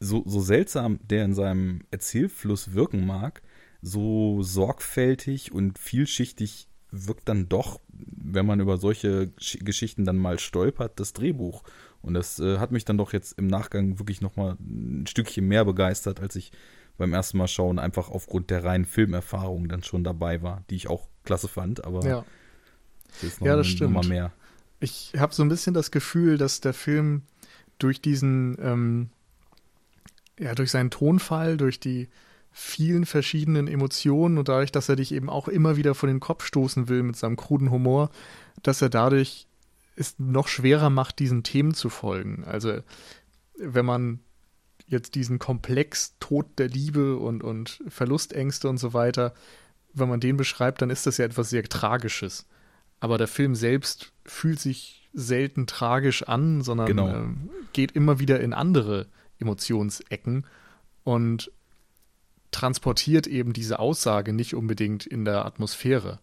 [0.00, 3.42] so, so seltsam der in seinem Erzählfluss wirken mag,
[3.82, 10.98] so sorgfältig und vielschichtig wirkt dann doch, wenn man über solche Geschichten dann mal stolpert,
[10.98, 11.62] das Drehbuch.
[12.00, 15.64] Und das äh, hat mich dann doch jetzt im Nachgang wirklich nochmal ein Stückchen mehr
[15.64, 16.52] begeistert, als ich
[16.96, 20.88] beim ersten Mal schauen einfach aufgrund der reinen Filmerfahrung dann schon dabei war, die ich
[20.88, 21.84] auch klasse fand.
[21.84, 22.24] Aber ja.
[23.22, 24.08] Das ja, das stimmt.
[24.08, 24.32] Mehr.
[24.80, 27.22] Ich habe so ein bisschen das Gefühl, dass der Film
[27.78, 29.10] durch diesen, ähm,
[30.38, 32.08] ja, durch seinen Tonfall, durch die
[32.50, 36.44] vielen verschiedenen Emotionen und dadurch, dass er dich eben auch immer wieder vor den Kopf
[36.44, 38.10] stoßen will mit seinem kruden Humor,
[38.62, 39.46] dass er dadurch
[39.96, 42.44] es noch schwerer macht, diesen Themen zu folgen.
[42.44, 42.80] Also
[43.56, 44.20] wenn man
[44.86, 49.34] jetzt diesen Komplex Tod der Liebe und, und Verlustängste und so weiter,
[49.92, 52.46] wenn man den beschreibt, dann ist das ja etwas sehr Tragisches.
[53.00, 57.08] Aber der Film selbst fühlt sich selten tragisch an, sondern genau.
[57.08, 57.28] äh,
[57.72, 59.06] geht immer wieder in andere
[59.38, 60.46] Emotionsecken
[61.04, 61.50] und
[62.50, 66.20] transportiert eben diese Aussage nicht unbedingt in der Atmosphäre.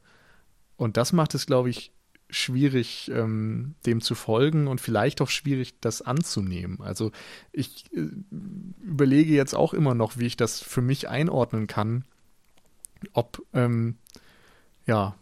[0.77, 1.91] Und das macht es, glaube ich,
[2.29, 6.81] schwierig, ähm, dem zu folgen und vielleicht auch schwierig, das anzunehmen.
[6.81, 7.11] Also
[7.51, 8.07] ich äh,
[8.81, 12.03] überlege jetzt auch immer noch, wie ich das für mich einordnen kann,
[13.13, 13.97] ob, ähm,
[14.87, 15.15] ja,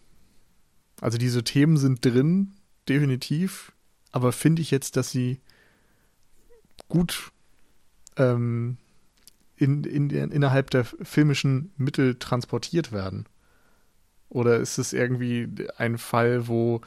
[1.02, 2.54] also diese Themen sind drin,
[2.88, 3.74] definitiv,
[4.12, 5.42] aber finde ich jetzt, dass sie
[6.88, 7.32] gut
[8.16, 8.78] ähm,
[9.56, 13.26] in, in, innerhalb der filmischen Mittel transportiert werden?
[14.30, 15.48] Oder ist es irgendwie
[15.78, 16.82] ein Fall, wo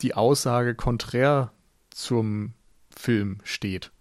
[0.00, 1.52] die Aussage konträr
[1.90, 2.54] zum
[2.90, 3.92] Film steht?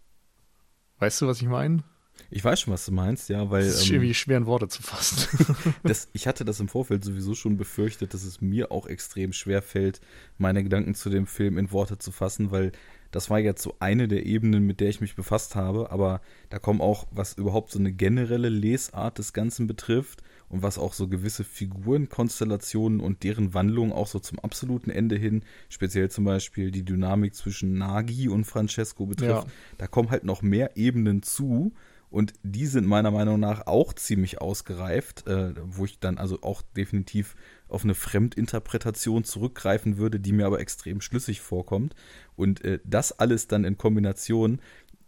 [0.97, 1.83] Weißt du, was ich meine?
[2.31, 3.63] Ich weiß schon, was du meinst, ja, weil.
[3.63, 5.45] Es ist ähm, irgendwie schwer in Worte zu fassen.
[5.83, 9.61] das, ich hatte das im Vorfeld sowieso schon befürchtet, dass es mir auch extrem schwer
[9.61, 10.01] fällt,
[10.37, 12.71] meine Gedanken zu dem Film in Worte zu fassen, weil
[13.11, 16.59] das war jetzt so eine der Ebenen, mit der ich mich befasst habe, aber da
[16.59, 21.07] kommen auch, was überhaupt so eine generelle Lesart des Ganzen betrifft und was auch so
[21.07, 26.83] gewisse Figurenkonstellationen und deren Wandlung auch so zum absoluten Ende hin, speziell zum Beispiel die
[26.83, 29.53] Dynamik zwischen Nagi und Francesco betrifft, ja.
[29.77, 31.73] da kommen halt noch mehr Ebenen zu
[32.09, 36.63] und die sind meiner Meinung nach auch ziemlich ausgereift, äh, wo ich dann also auch
[36.75, 37.35] definitiv
[37.69, 41.95] auf eine Fremdinterpretation zurückgreifen würde, die mir aber extrem schlüssig vorkommt.
[42.35, 44.59] Und äh, das alles dann in Kombination,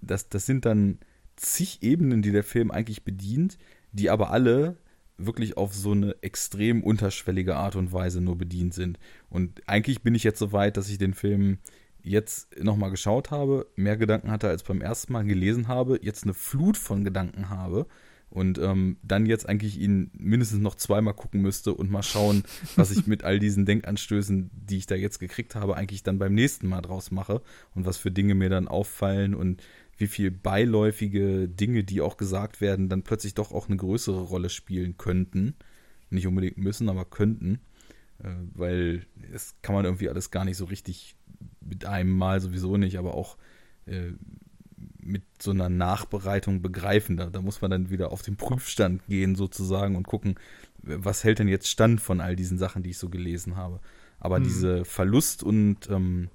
[0.02, 1.00] das, das sind dann
[1.36, 3.58] zig Ebenen, die der Film eigentlich bedient,
[3.92, 4.78] die aber alle
[5.18, 9.00] wirklich auf so eine extrem unterschwellige Art und Weise nur bedient sind.
[9.30, 11.60] Und eigentlich bin ich jetzt so weit, dass ich den Film
[12.04, 16.34] jetzt nochmal geschaut habe, mehr Gedanken hatte als beim ersten Mal gelesen habe, jetzt eine
[16.34, 17.86] Flut von Gedanken habe
[18.32, 22.44] und ähm, dann jetzt eigentlich ihn mindestens noch zweimal gucken müsste und mal schauen,
[22.78, 26.34] was ich mit all diesen Denkanstößen, die ich da jetzt gekriegt habe, eigentlich dann beim
[26.34, 27.42] nächsten Mal draus mache
[27.76, 29.62] und was für Dinge mir dann auffallen und
[29.98, 34.50] wie viel beiläufige Dinge, die auch gesagt werden, dann plötzlich doch auch eine größere Rolle
[34.50, 35.54] spielen könnten.
[36.10, 37.60] Nicht unbedingt müssen, aber könnten.
[38.24, 41.16] Äh, weil es kann man irgendwie alles gar nicht so richtig
[41.60, 43.38] mit einem Mal sowieso nicht, aber auch
[43.86, 44.14] äh,
[45.02, 47.18] mit so einer Nachbereitung begreifen.
[47.18, 50.36] Da, da, muss man dann wieder auf den Prüfstand gehen sozusagen und gucken,
[50.82, 53.80] was hält denn jetzt stand von all diesen Sachen, die ich so gelesen habe.
[54.20, 54.44] Aber hm.
[54.44, 56.30] diese Verlust und ähm,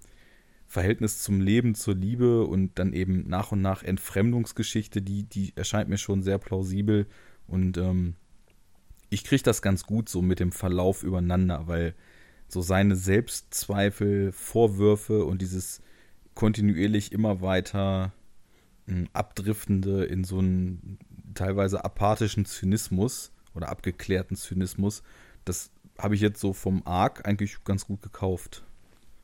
[0.66, 5.88] Verhältnis zum Leben, zur Liebe und dann eben nach und nach Entfremdungsgeschichte, die, die erscheint
[5.88, 7.06] mir schon sehr plausibel
[7.46, 8.14] und ähm,
[9.10, 11.94] ich kriege das ganz gut so mit dem Verlauf übereinander, weil
[12.48, 15.80] so seine Selbstzweifel, Vorwürfe und dieses
[16.34, 18.12] kontinuierlich immer weiter
[19.12, 20.98] abdriftende in so einen
[21.34, 25.02] teilweise apathischen Zynismus oder abgeklärten Zynismus,
[25.44, 28.62] das habe ich jetzt so vom Arc eigentlich ganz gut gekauft.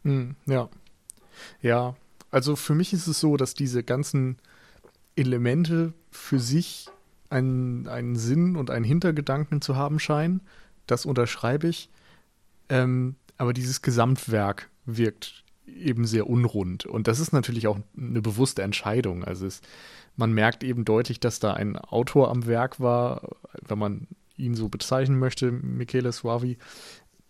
[0.05, 0.69] Hm, ja.
[1.61, 1.97] Ja,
[2.31, 4.39] also für mich ist es so, dass diese ganzen
[5.17, 6.89] Elemente für sich
[7.31, 10.41] einen, einen Sinn und einen Hintergedanken zu haben scheinen.
[10.87, 11.89] Das unterschreibe ich.
[12.69, 15.42] Ähm, aber dieses Gesamtwerk wirkt
[15.75, 16.87] eben sehr unrund.
[16.87, 19.25] Und das ist natürlich auch eine bewusste Entscheidung.
[19.25, 19.61] Also es,
[20.17, 23.29] man merkt eben deutlich, dass da ein Autor am Werk war,
[23.67, 24.07] wenn man
[24.37, 26.59] ihn so bezeichnen möchte, Michele Suavi,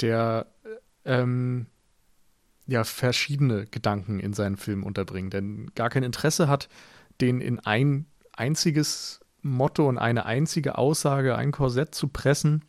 [0.00, 0.46] der
[1.04, 1.66] ähm,
[2.66, 6.68] ja verschiedene Gedanken in seinen Film unterbringt, denn gar kein Interesse hat,
[7.20, 12.64] den in ein einziges Motto und eine einzige Aussage, ein Korsett zu pressen,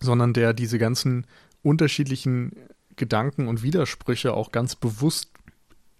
[0.00, 1.26] sondern der diese ganzen
[1.62, 2.52] unterschiedlichen
[2.96, 5.30] Gedanken und Widersprüche auch ganz bewusst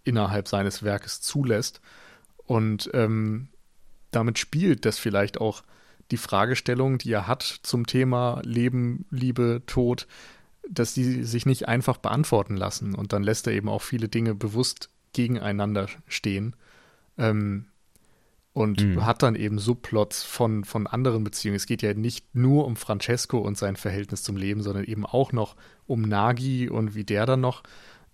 [0.04, 1.80] innerhalb seines Werkes zulässt.
[2.44, 3.48] Und ähm,
[4.10, 5.62] damit spielt das vielleicht auch
[6.10, 10.06] die Fragestellung, die er hat zum Thema Leben, Liebe, Tod,
[10.68, 12.94] dass die sich nicht einfach beantworten lassen.
[12.94, 16.54] Und dann lässt er eben auch viele Dinge bewusst gegeneinander stehen.
[17.18, 17.66] Ähm,
[18.56, 19.04] und mhm.
[19.04, 21.56] hat dann eben Subplots von, von anderen Beziehungen.
[21.56, 25.32] Es geht ja nicht nur um Francesco und sein Verhältnis zum Leben, sondern eben auch
[25.32, 27.64] noch um Nagi und wie der dann noch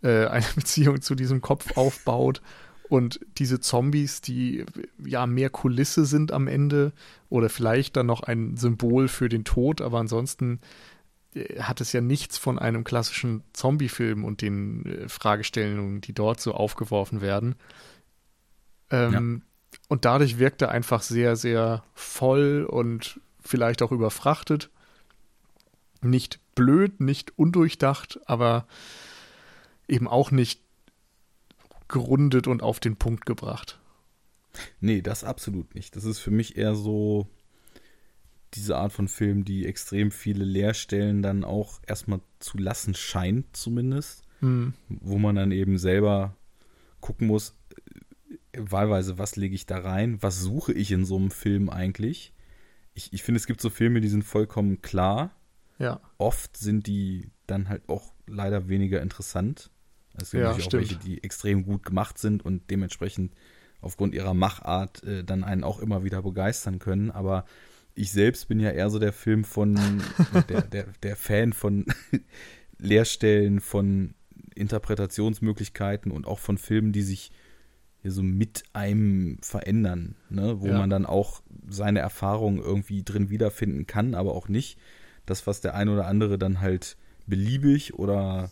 [0.03, 2.43] äh, eine Beziehung zu diesem Kopf aufbaut.
[2.89, 4.67] Und diese Zombies, die
[4.99, 6.93] ja mehr Kulisse sind am Ende
[7.29, 10.59] oder vielleicht dann noch ein Symbol für den Tod, aber ansonsten
[11.61, 16.53] hat es ja nichts von einem klassischen Zombie-Film und den äh, Fragestellungen, die dort so
[16.53, 17.55] aufgeworfen werden.
[18.91, 19.52] Ähm, ja.
[19.89, 24.71] Und dadurch wirkt er einfach sehr, sehr voll und vielleicht auch überfrachtet.
[26.01, 28.67] Nicht blöd, nicht undurchdacht, aber
[29.89, 30.61] eben auch nicht
[31.89, 33.79] gerundet und auf den Punkt gebracht.
[34.81, 35.97] Nee, das absolut nicht.
[35.97, 37.29] Das ist für mich eher so
[38.55, 44.23] diese Art von Film, die extrem viele Leerstellen dann auch erstmal zu lassen scheint, zumindest.
[44.41, 44.75] Hm.
[44.89, 46.37] Wo man dann eben selber
[47.01, 47.55] gucken muss,
[48.57, 50.23] wahlweise, was lege ich da rein?
[50.23, 52.33] Was suche ich in so einem Film eigentlich?
[52.95, 55.35] Ich, ich finde, es gibt so Filme, die sind vollkommen klar.
[55.79, 56.01] Ja.
[56.19, 59.71] Oft sind die dann halt auch leider weniger interessant.
[60.15, 63.35] Es gibt ja, natürlich auch welche, die extrem gut gemacht sind und dementsprechend
[63.81, 67.11] aufgrund ihrer Machart äh, dann einen auch immer wieder begeistern können.
[67.11, 67.47] Aber
[67.95, 69.75] ich selbst bin ja eher so der Film von,
[70.49, 71.87] der, der, der Fan von
[72.79, 74.15] Leerstellen, von
[74.55, 77.33] Interpretationsmöglichkeiten und auch von Filmen, die sich
[78.11, 80.61] so mit einem verändern, ne?
[80.61, 80.79] wo ja.
[80.79, 84.79] man dann auch seine Erfahrungen irgendwie drin wiederfinden kann, aber auch nicht.
[85.25, 86.97] Das, was der ein oder andere dann halt
[87.27, 88.51] beliebig oder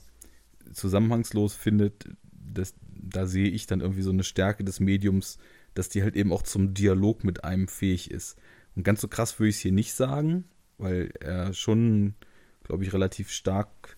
[0.73, 5.39] zusammenhangslos findet, das, da sehe ich dann irgendwie so eine Stärke des Mediums,
[5.75, 8.37] dass die halt eben auch zum Dialog mit einem fähig ist.
[8.77, 10.45] Und ganz so krass würde ich es hier nicht sagen,
[10.79, 12.15] weil er schon,
[12.63, 13.97] glaube ich, relativ stark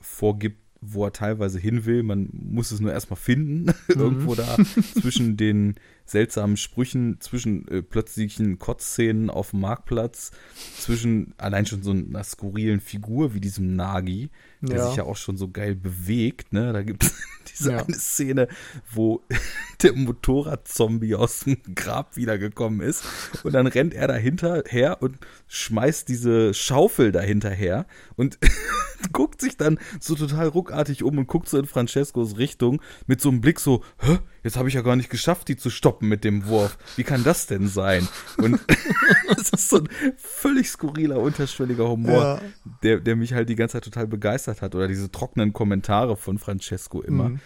[0.00, 2.02] vorgibt, wo er teilweise hin will.
[2.02, 4.00] Man muss es nur erstmal finden, mhm.
[4.00, 4.56] irgendwo da
[5.00, 10.32] zwischen den seltsamen Sprüchen, zwischen äh, plötzlichen Kotzszenen auf dem Marktplatz,
[10.78, 14.30] zwischen allein schon so einer skurrilen Figur wie diesem Nagi,
[14.60, 14.86] der ja.
[14.86, 16.52] sich ja auch schon so geil bewegt.
[16.52, 16.72] Ne?
[16.72, 17.14] Da gibt es
[17.52, 17.84] diese ja.
[17.84, 18.48] eine Szene,
[18.90, 19.22] wo
[19.82, 23.04] der Motorradzombie aus dem Grab wiedergekommen ist
[23.42, 27.86] und dann rennt er dahinter her und schmeißt diese Schaufel dahinter her
[28.16, 28.38] und
[29.12, 33.28] guckt sich dann so total ruckartig um und guckt so in Francescos Richtung mit so
[33.28, 34.18] einem Blick so, Hä?
[34.44, 36.78] jetzt habe ich ja gar nicht geschafft, die zu stoppen mit dem Wurf.
[36.96, 38.08] Wie kann das denn sein?
[38.38, 38.60] Und
[39.28, 42.40] das ist so ein völlig skurriler, unterschwelliger Humor, ja.
[42.82, 44.74] der, der mich halt die ganze Zeit total begeistert hat.
[44.74, 47.30] Oder diese trockenen Kommentare von Francesco immer.
[47.30, 47.40] Mhm.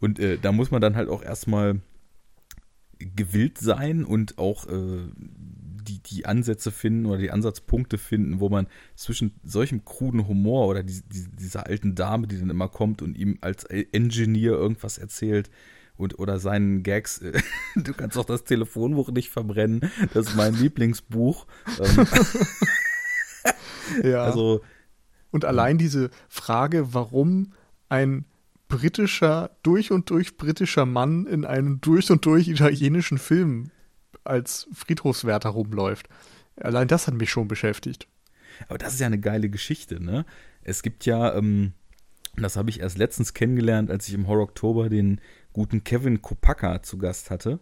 [0.00, 1.80] Und äh, da muss man dann halt auch erstmal
[2.98, 8.66] gewillt sein und auch äh, die, die Ansätze finden oder die Ansatzpunkte finden, wo man
[8.94, 13.16] zwischen solchem kruden Humor oder die, die, dieser alten Dame, die dann immer kommt und
[13.16, 15.50] ihm als Engineer irgendwas erzählt,
[16.00, 17.40] und, oder seinen Gags, äh,
[17.76, 21.46] du kannst auch das Telefonbuch nicht verbrennen, das ist mein Lieblingsbuch.
[21.78, 22.06] Ähm,
[24.10, 24.24] ja.
[24.24, 24.62] Also.
[25.30, 27.52] Und allein diese Frage, warum
[27.88, 28.24] ein
[28.68, 33.70] britischer, durch und durch britischer Mann in einem durch und durch italienischen Film
[34.24, 36.08] als Friedhofswärter rumläuft.
[36.56, 38.08] Allein das hat mich schon beschäftigt.
[38.68, 40.24] Aber das ist ja eine geile Geschichte, ne?
[40.62, 41.72] Es gibt ja, ähm,
[42.36, 45.20] das habe ich erst letztens kennengelernt, als ich im Horror Oktober den
[45.52, 47.58] guten Kevin Kopacka zu Gast hatte,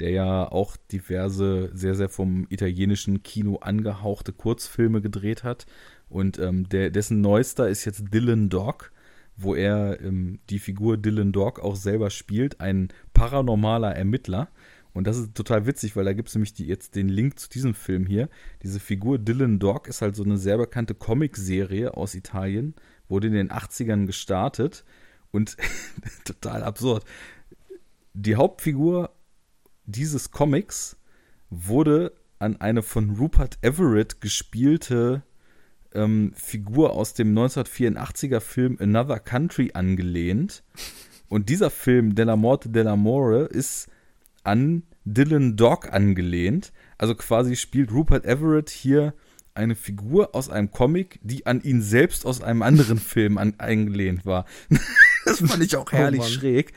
[0.00, 5.66] der ja auch diverse, sehr, sehr vom italienischen Kino angehauchte Kurzfilme gedreht hat.
[6.08, 8.92] Und ähm, der, dessen neuester ist jetzt Dylan Dog,
[9.36, 14.48] wo er ähm, die Figur Dylan Dog auch selber spielt, ein paranormaler Ermittler.
[14.94, 17.48] Und das ist total witzig, weil da gibt es nämlich die, jetzt den Link zu
[17.48, 18.28] diesem Film hier.
[18.62, 22.74] Diese Figur Dylan Dog ist halt so eine sehr bekannte Comicserie aus Italien,
[23.08, 24.84] wurde in den 80ern gestartet
[25.30, 25.56] und
[26.24, 27.04] total absurd.
[28.14, 29.10] Die Hauptfigur
[29.84, 30.96] dieses Comics
[31.50, 35.22] wurde an eine von Rupert Everett gespielte
[35.94, 40.62] ähm, Figur aus dem 1984er Film Another Country angelehnt.
[41.28, 43.88] Und dieser Film, Della Morte dell'Amore, ist
[44.44, 46.72] an Dylan Dog angelehnt.
[46.96, 49.14] Also quasi spielt Rupert Everett hier
[49.58, 54.24] eine Figur aus einem Comic, die an ihn selbst aus einem anderen Film an, eingelehnt
[54.24, 54.46] war.
[55.24, 56.72] das fand ich auch herrlich oh schräg.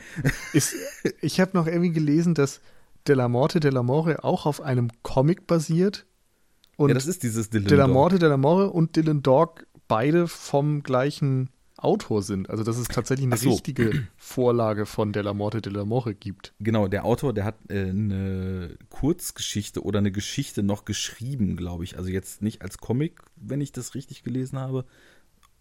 [0.51, 0.75] Ist,
[1.21, 2.59] ich habe noch irgendwie gelesen, dass
[3.07, 6.05] Della Morte della More auch auf einem Comic basiert.
[6.77, 10.83] Und ja, das ist dieses Dylan Della Morte della More und Dylan Dog beide vom
[10.83, 11.49] gleichen
[11.83, 12.49] Autor sind.
[12.49, 13.51] Also dass es tatsächlich eine so.
[13.51, 16.53] richtige Vorlage von Della Morte della More gibt.
[16.59, 21.97] Genau, der Autor, der hat äh, eine Kurzgeschichte oder eine Geschichte noch geschrieben, glaube ich.
[21.97, 24.85] Also jetzt nicht als Comic, wenn ich das richtig gelesen habe.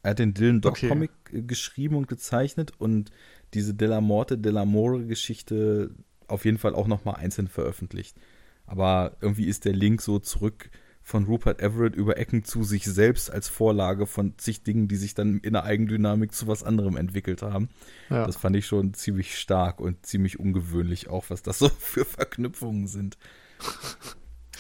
[0.03, 0.89] Er hat den Dylan Dog okay.
[0.89, 3.11] Comic äh, geschrieben und gezeichnet und
[3.55, 5.91] diese Della Morte della More Geschichte
[6.27, 8.17] auf jeden Fall auch noch mal einzeln veröffentlicht.
[8.67, 10.71] Aber irgendwie ist der Link so zurück
[11.03, 15.15] von Rupert Everett über Ecken zu sich selbst als Vorlage von zig Dingen, die sich
[15.15, 17.69] dann in der Eigendynamik zu was anderem entwickelt haben.
[18.11, 18.27] Ja.
[18.27, 22.87] Das fand ich schon ziemlich stark und ziemlich ungewöhnlich auch, was das so für Verknüpfungen
[22.87, 23.17] sind.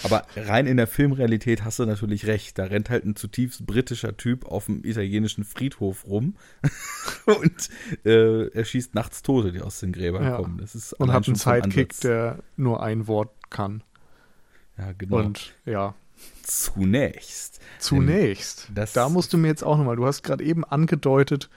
[0.02, 2.58] Aber rein in der Filmrealität hast du natürlich recht.
[2.58, 6.36] Da rennt halt ein zutiefst britischer Typ auf dem italienischen Friedhof rum
[7.26, 7.68] und
[8.04, 10.36] äh, er schießt nachts Tote, die aus den Gräbern ja.
[10.36, 10.58] kommen.
[10.58, 13.82] Das ist und hat einen Sidekick, der nur ein Wort kann.
[14.78, 15.18] Ja, genau.
[15.18, 15.94] Und ja.
[16.50, 17.60] Zunächst.
[17.78, 18.70] Zunächst.
[18.92, 21.48] da musst du mir jetzt auch nochmal, du hast gerade eben angedeutet,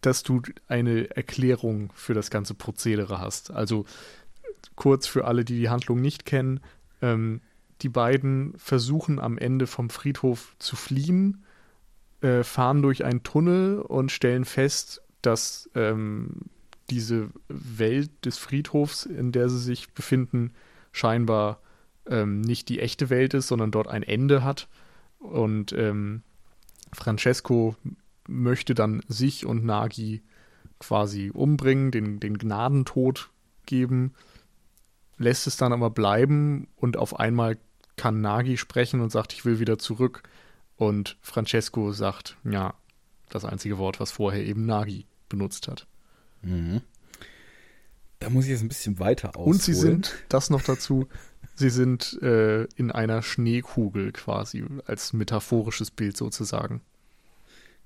[0.00, 3.50] dass du eine Erklärung für das ganze Prozedere hast.
[3.50, 3.84] Also
[4.76, 6.60] kurz für alle, die die Handlung nicht kennen,
[7.02, 7.40] ähm,
[7.82, 11.44] die beiden versuchen am Ende vom Friedhof zu fliehen,
[12.20, 16.42] äh, fahren durch einen Tunnel und stellen fest, dass ähm,
[16.90, 20.52] diese Welt des Friedhofs, in der sie sich befinden,
[20.92, 21.60] scheinbar
[22.08, 24.68] ähm, nicht die echte Welt ist, sondern dort ein Ende hat.
[25.18, 26.22] Und ähm,
[26.92, 27.76] Francesco
[28.26, 30.22] möchte dann sich und Nagi
[30.78, 33.30] quasi umbringen, den, den Gnadentod
[33.66, 34.14] geben,
[35.16, 37.58] lässt es dann aber bleiben und auf einmal
[37.96, 40.22] kann Nagi sprechen und sagt, ich will wieder zurück.
[40.76, 42.74] Und Francesco sagt, ja,
[43.28, 45.86] das einzige Wort, was vorher eben Nagi benutzt hat.
[46.42, 46.80] Mhm.
[48.20, 49.52] Da muss ich jetzt ein bisschen weiter ausholen.
[49.52, 51.08] Und sie sind, das noch dazu,
[51.58, 56.80] sie sind äh, in einer Schneekugel quasi, als metaphorisches Bild sozusagen.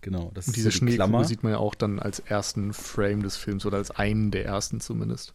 [0.02, 2.72] Genau, das Und diese ist so die Schneekugel sieht man ja auch dann als ersten
[2.72, 5.34] Frame des Films oder als einen der ersten zumindest.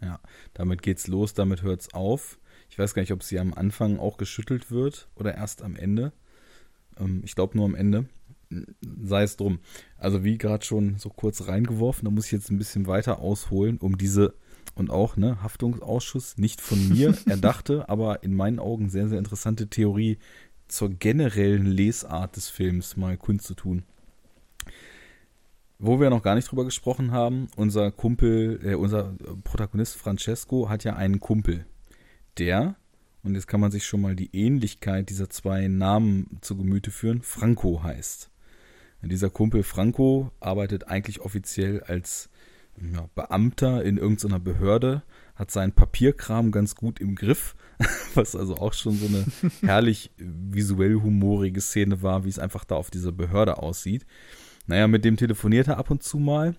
[0.00, 0.20] Ja,
[0.54, 2.38] damit geht's los, damit hört's auf.
[2.70, 6.12] Ich weiß gar nicht, ob sie am Anfang auch geschüttelt wird oder erst am Ende.
[6.98, 8.06] Ähm, ich glaube nur am Ende.
[9.02, 9.60] Sei es drum.
[9.96, 13.78] Also wie gerade schon so kurz reingeworfen, da muss ich jetzt ein bisschen weiter ausholen,
[13.78, 14.34] um diese
[14.74, 19.68] und auch ne Haftungsausschuss nicht von mir erdachte, aber in meinen Augen sehr sehr interessante
[19.68, 20.18] Theorie
[20.68, 23.82] zur generellen Lesart des Films mal kundzutun.
[25.78, 29.14] Wo wir noch gar nicht drüber gesprochen haben, unser Kumpel, äh, unser
[29.44, 31.66] Protagonist Francesco hat ja einen Kumpel,
[32.38, 32.76] der,
[33.22, 37.22] und jetzt kann man sich schon mal die Ähnlichkeit dieser zwei Namen zu Gemüte führen,
[37.22, 38.30] Franco heißt.
[39.02, 42.30] Dieser Kumpel Franco arbeitet eigentlich offiziell als
[42.80, 45.02] ja, Beamter in irgendeiner Behörde,
[45.34, 47.54] hat seinen Papierkram ganz gut im Griff,
[48.14, 49.24] was also auch schon so eine
[49.62, 54.06] herrlich visuell humorige Szene war, wie es einfach da auf dieser Behörde aussieht.
[54.66, 56.54] Naja, mit dem telefoniert er ab und zu mal.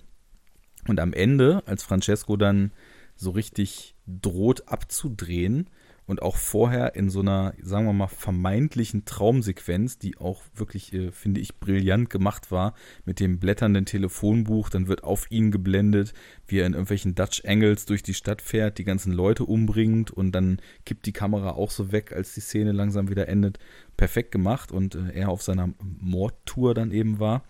[0.88, 2.74] Und am Ende, als Francesco dann
[3.16, 5.70] so richtig droht abzudrehen,
[6.06, 11.12] und auch vorher in so einer, sagen wir mal, vermeintlichen Traumsequenz, die auch wirklich, äh,
[11.12, 12.74] finde ich, brillant gemacht war,
[13.06, 16.14] mit dem blätternden Telefonbuch, dann wird auf ihn geblendet,
[16.47, 20.34] wie er in irgendwelchen Dutch Angles durch die Stadt fährt, die ganzen Leute umbringt und
[20.34, 23.60] dann kippt die Kamera auch so weg, als die Szene langsam wieder endet.
[23.95, 27.43] Perfekt gemacht und äh, er auf seiner Mordtour dann eben war.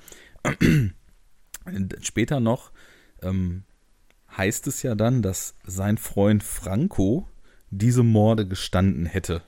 [2.02, 2.72] Später noch
[3.22, 3.64] ähm,
[4.38, 7.28] heißt es ja dann, dass sein Freund Franco,
[7.78, 9.42] diese Morde gestanden hätte.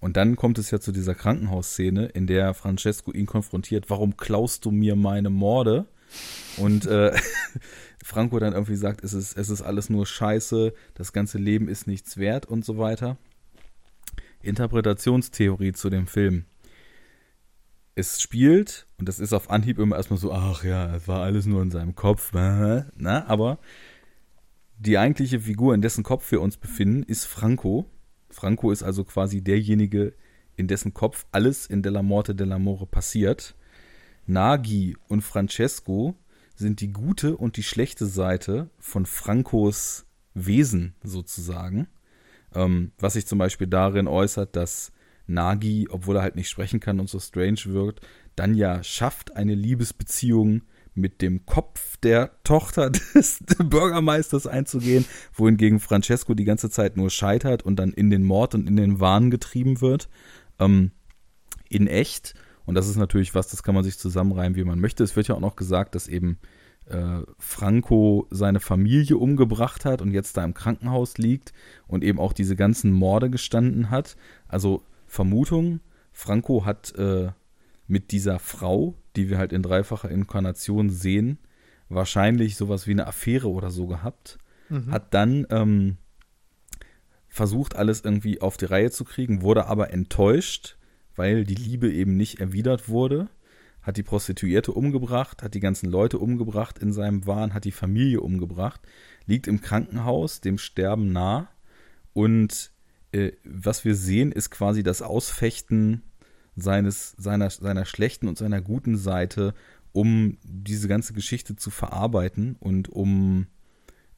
[0.00, 4.64] Und dann kommt es ja zu dieser Krankenhausszene, in der Francesco ihn konfrontiert, warum klaust
[4.64, 5.86] du mir meine Morde?
[6.58, 7.12] Und äh,
[8.04, 11.86] Franco dann irgendwie sagt, es ist, es ist alles nur Scheiße, das ganze Leben ist
[11.86, 13.16] nichts wert und so weiter.
[14.42, 16.44] Interpretationstheorie zu dem Film.
[17.94, 21.46] Es spielt, und das ist auf Anhieb immer erstmal so, ach ja, es war alles
[21.46, 23.58] nur in seinem Kopf, na, aber
[24.78, 27.86] die eigentliche Figur, in dessen Kopf wir uns befinden, ist Franco.
[28.30, 30.12] Franco ist also quasi derjenige,
[30.56, 33.54] in dessen Kopf alles in Della Morte dell'Amore passiert.
[34.26, 36.16] Nagi und Francesco
[36.54, 41.88] sind die gute und die schlechte Seite von Francos Wesen sozusagen.
[42.54, 44.92] Ähm, was sich zum Beispiel darin äußert, dass
[45.26, 48.00] Nagi, obwohl er halt nicht sprechen kann und so strange wirkt,
[48.36, 50.62] dann ja schafft, eine Liebesbeziehung
[50.96, 57.62] mit dem Kopf der Tochter des Bürgermeisters einzugehen, wohingegen Francesco die ganze Zeit nur scheitert
[57.62, 60.08] und dann in den Mord und in den Wahn getrieben wird.
[60.58, 60.90] Ähm,
[61.68, 62.34] in echt.
[62.64, 65.04] Und das ist natürlich was, das kann man sich zusammenreimen, wie man möchte.
[65.04, 66.38] Es wird ja auch noch gesagt, dass eben
[66.86, 71.52] äh, Franco seine Familie umgebracht hat und jetzt da im Krankenhaus liegt
[71.86, 74.16] und eben auch diese ganzen Morde gestanden hat.
[74.48, 75.80] Also Vermutung,
[76.12, 77.30] Franco hat äh,
[77.86, 81.38] mit dieser Frau, die wir halt in dreifacher Inkarnation sehen,
[81.88, 84.38] wahrscheinlich sowas wie eine Affäre oder so gehabt.
[84.68, 84.90] Mhm.
[84.90, 85.96] Hat dann ähm,
[87.28, 90.76] versucht, alles irgendwie auf die Reihe zu kriegen, wurde aber enttäuscht,
[91.14, 93.28] weil die Liebe eben nicht erwidert wurde.
[93.82, 98.20] Hat die Prostituierte umgebracht, hat die ganzen Leute umgebracht in seinem Wahn, hat die Familie
[98.20, 98.80] umgebracht,
[99.26, 101.48] liegt im Krankenhaus, dem Sterben nah.
[102.12, 102.72] Und
[103.12, 106.02] äh, was wir sehen, ist quasi das Ausfechten
[106.56, 109.54] seines, seiner, seiner schlechten und seiner guten Seite,
[109.92, 113.46] um diese ganze Geschichte zu verarbeiten und um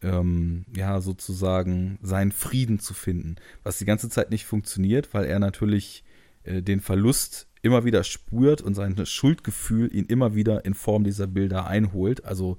[0.03, 3.37] ähm, ja, sozusagen seinen Frieden zu finden.
[3.63, 6.05] Was die ganze Zeit nicht funktioniert, weil er natürlich
[6.45, 11.27] äh, den Verlust immer wieder spürt und sein Schuldgefühl ihn immer wieder in Form dieser
[11.27, 12.25] Bilder einholt.
[12.25, 12.59] Also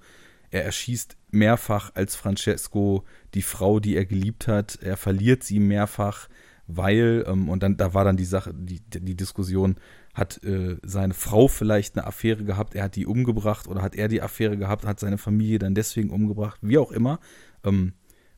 [0.51, 4.79] er erschießt mehrfach als Francesco die Frau, die er geliebt hat.
[4.81, 6.27] Er verliert sie mehrfach,
[6.71, 9.77] weil, ähm, und dann, da war dann die Sache, die, die Diskussion,
[10.13, 14.07] hat äh, seine Frau vielleicht eine Affäre gehabt, er hat die umgebracht oder hat er
[14.07, 17.19] die Affäre gehabt, hat seine Familie dann deswegen umgebracht, wie auch immer.
[17.63, 17.93] Ähm,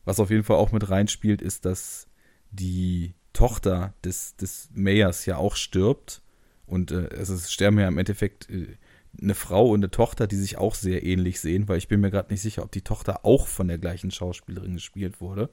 [0.06, 2.08] was auf jeden Fall auch mit reinspielt, ist, dass
[2.50, 6.22] die Tochter des, des Mayors ja auch stirbt.
[6.64, 8.78] Und äh, es ist, sterben ja im Endeffekt äh,
[9.20, 12.10] eine Frau und eine Tochter, die sich auch sehr ähnlich sehen, weil ich bin mir
[12.10, 15.50] gerade nicht sicher, ob die Tochter auch von der gleichen Schauspielerin gespielt wurde.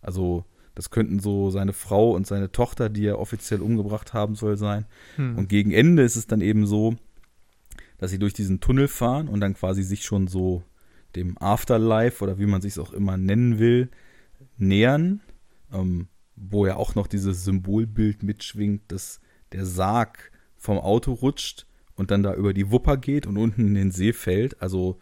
[0.00, 0.44] Also
[0.74, 4.86] das könnten so seine Frau und seine Tochter, die er offiziell umgebracht haben soll, sein.
[5.16, 5.38] Hm.
[5.38, 6.96] Und gegen Ende ist es dann eben so,
[7.98, 10.62] dass sie durch diesen Tunnel fahren und dann quasi sich schon so
[11.14, 13.88] dem Afterlife oder wie man sich es auch immer nennen will,
[14.56, 15.20] nähern,
[15.72, 19.20] ähm, wo ja auch noch dieses Symbolbild mitschwingt, dass
[19.52, 23.74] der Sarg vom Auto rutscht und dann da über die Wupper geht und unten in
[23.74, 24.60] den See fällt.
[24.60, 24.98] Also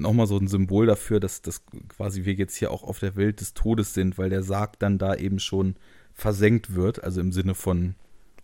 [0.00, 3.40] nochmal so ein Symbol dafür, dass, dass quasi wir jetzt hier auch auf der Welt
[3.40, 5.76] des Todes sind, weil der Sarg dann da eben schon
[6.12, 7.94] versenkt wird, also im Sinne von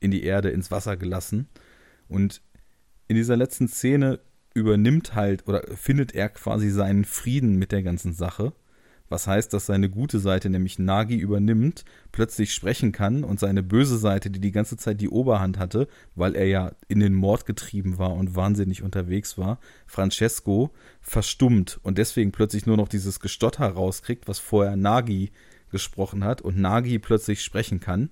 [0.00, 1.48] in die Erde, ins Wasser gelassen.
[2.08, 2.42] Und
[3.08, 4.20] in dieser letzten Szene
[4.54, 8.52] übernimmt halt oder findet er quasi seinen Frieden mit der ganzen Sache
[9.08, 13.98] was heißt, dass seine gute Seite, nämlich Nagi, übernimmt, plötzlich sprechen kann und seine böse
[13.98, 17.98] Seite, die die ganze Zeit die Oberhand hatte, weil er ja in den Mord getrieben
[17.98, 24.28] war und wahnsinnig unterwegs war, Francesco, verstummt und deswegen plötzlich nur noch dieses Gestotter rauskriegt,
[24.28, 25.30] was vorher Nagi
[25.70, 28.10] gesprochen hat und Nagi plötzlich sprechen kann.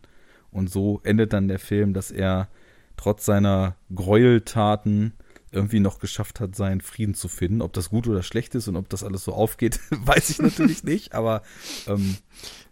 [0.51, 2.49] Und so endet dann der Film, dass er
[2.97, 5.15] trotz seiner Gräueltaten
[5.55, 7.63] irgendwie noch geschafft hat, seinen Frieden zu finden.
[7.63, 10.85] Ob das gut oder schlecht ist und ob das alles so aufgeht, weiß ich natürlich
[10.85, 11.43] nicht, aber
[11.87, 12.17] ähm,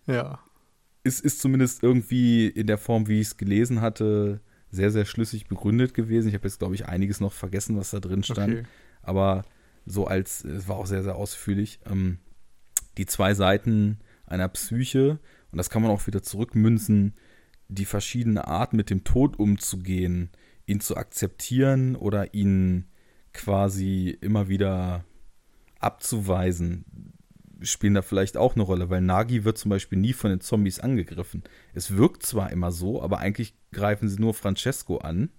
[0.07, 0.41] ja.
[1.05, 5.47] es ist zumindest irgendwie in der Form, wie ich es gelesen hatte, sehr, sehr schlüssig
[5.47, 6.29] begründet gewesen.
[6.29, 8.55] Ich habe jetzt, glaube ich, einiges noch vergessen, was da drin stand.
[8.55, 8.67] Okay.
[9.03, 9.45] Aber
[9.85, 12.19] so als, es war auch sehr, sehr ausführlich, ähm,
[12.97, 15.19] die zwei Seiten einer Psyche,
[15.51, 17.15] und das kann man auch wieder zurückmünzen,
[17.69, 20.31] die verschiedene Art mit dem Tod umzugehen,
[20.67, 22.87] ihn zu akzeptieren oder ihn
[23.33, 25.05] quasi immer wieder
[25.79, 26.85] abzuweisen,
[27.61, 30.81] spielen da vielleicht auch eine Rolle, weil Nagi wird zum Beispiel nie von den Zombies
[30.81, 31.43] angegriffen.
[31.75, 35.31] Es wirkt zwar immer so, aber eigentlich greifen sie nur Francesco an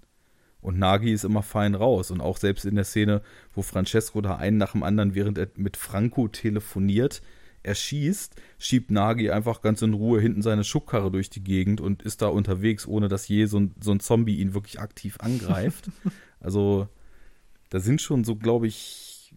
[0.64, 2.10] und Nagi ist immer fein raus.
[2.10, 3.22] Und auch selbst in der Szene,
[3.54, 7.22] wo Francesco da einen nach dem anderen, während er mit Franco telefoniert,
[7.64, 12.22] erschießt, schiebt Nagi einfach ganz in Ruhe hinten seine Schubkarre durch die Gegend und ist
[12.22, 15.90] da unterwegs, ohne dass je so ein, so ein Zombie ihn wirklich aktiv angreift.
[16.40, 16.88] also
[17.70, 19.34] da sind schon so, glaube ich,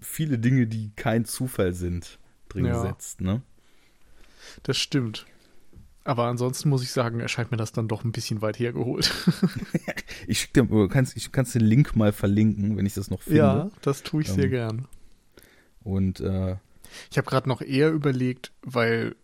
[0.00, 2.74] viele Dinge, die kein Zufall sind, drin ja.
[2.74, 3.20] gesetzt.
[3.20, 3.42] Ne?
[4.64, 5.26] Das stimmt.
[6.06, 9.10] Aber ansonsten muss ich sagen, erscheint mir das dann doch ein bisschen weit hergeholt.
[10.26, 13.38] ich schick dir, kannst, ich kannst den Link mal verlinken, wenn ich das noch finde.
[13.38, 14.88] Ja, das tue ich ähm, sehr gern.
[15.82, 16.56] Und äh,
[17.10, 19.16] ich habe gerade noch eher überlegt, weil,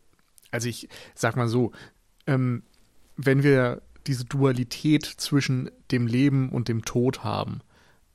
[0.50, 1.72] also ich sag mal so,
[2.26, 2.62] ähm,
[3.16, 7.60] wenn wir diese Dualität zwischen dem Leben und dem Tod haben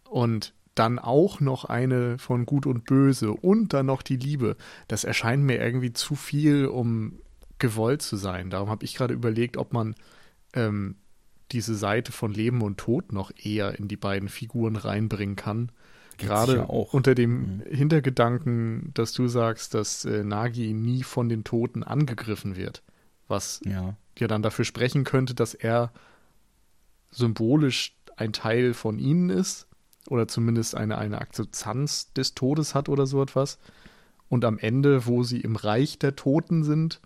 [0.10, 5.04] und dann auch noch eine von Gut und Böse und dann noch die Liebe, das
[5.04, 7.20] erscheint mir irgendwie zu viel, um
[7.60, 8.50] gewollt zu sein.
[8.50, 9.96] Darum habe ich gerade überlegt, ob man
[10.54, 10.96] ähm,
[11.52, 15.72] diese Seite von Leben und Tod noch eher in die beiden Figuren reinbringen kann
[16.18, 17.64] Gerade unter dem mhm.
[17.70, 22.84] Hintergedanken, dass du sagst, dass äh, Nagi nie von den Toten angegriffen wird.
[23.28, 23.96] Was ja.
[24.18, 25.92] ja dann dafür sprechen könnte, dass er
[27.12, 29.68] symbolisch ein Teil von ihnen ist
[30.10, 33.58] oder zumindest eine, eine Akzeptanz des Todes hat oder so etwas.
[34.30, 37.02] Und am Ende, wo sie im Reich der Toten sind,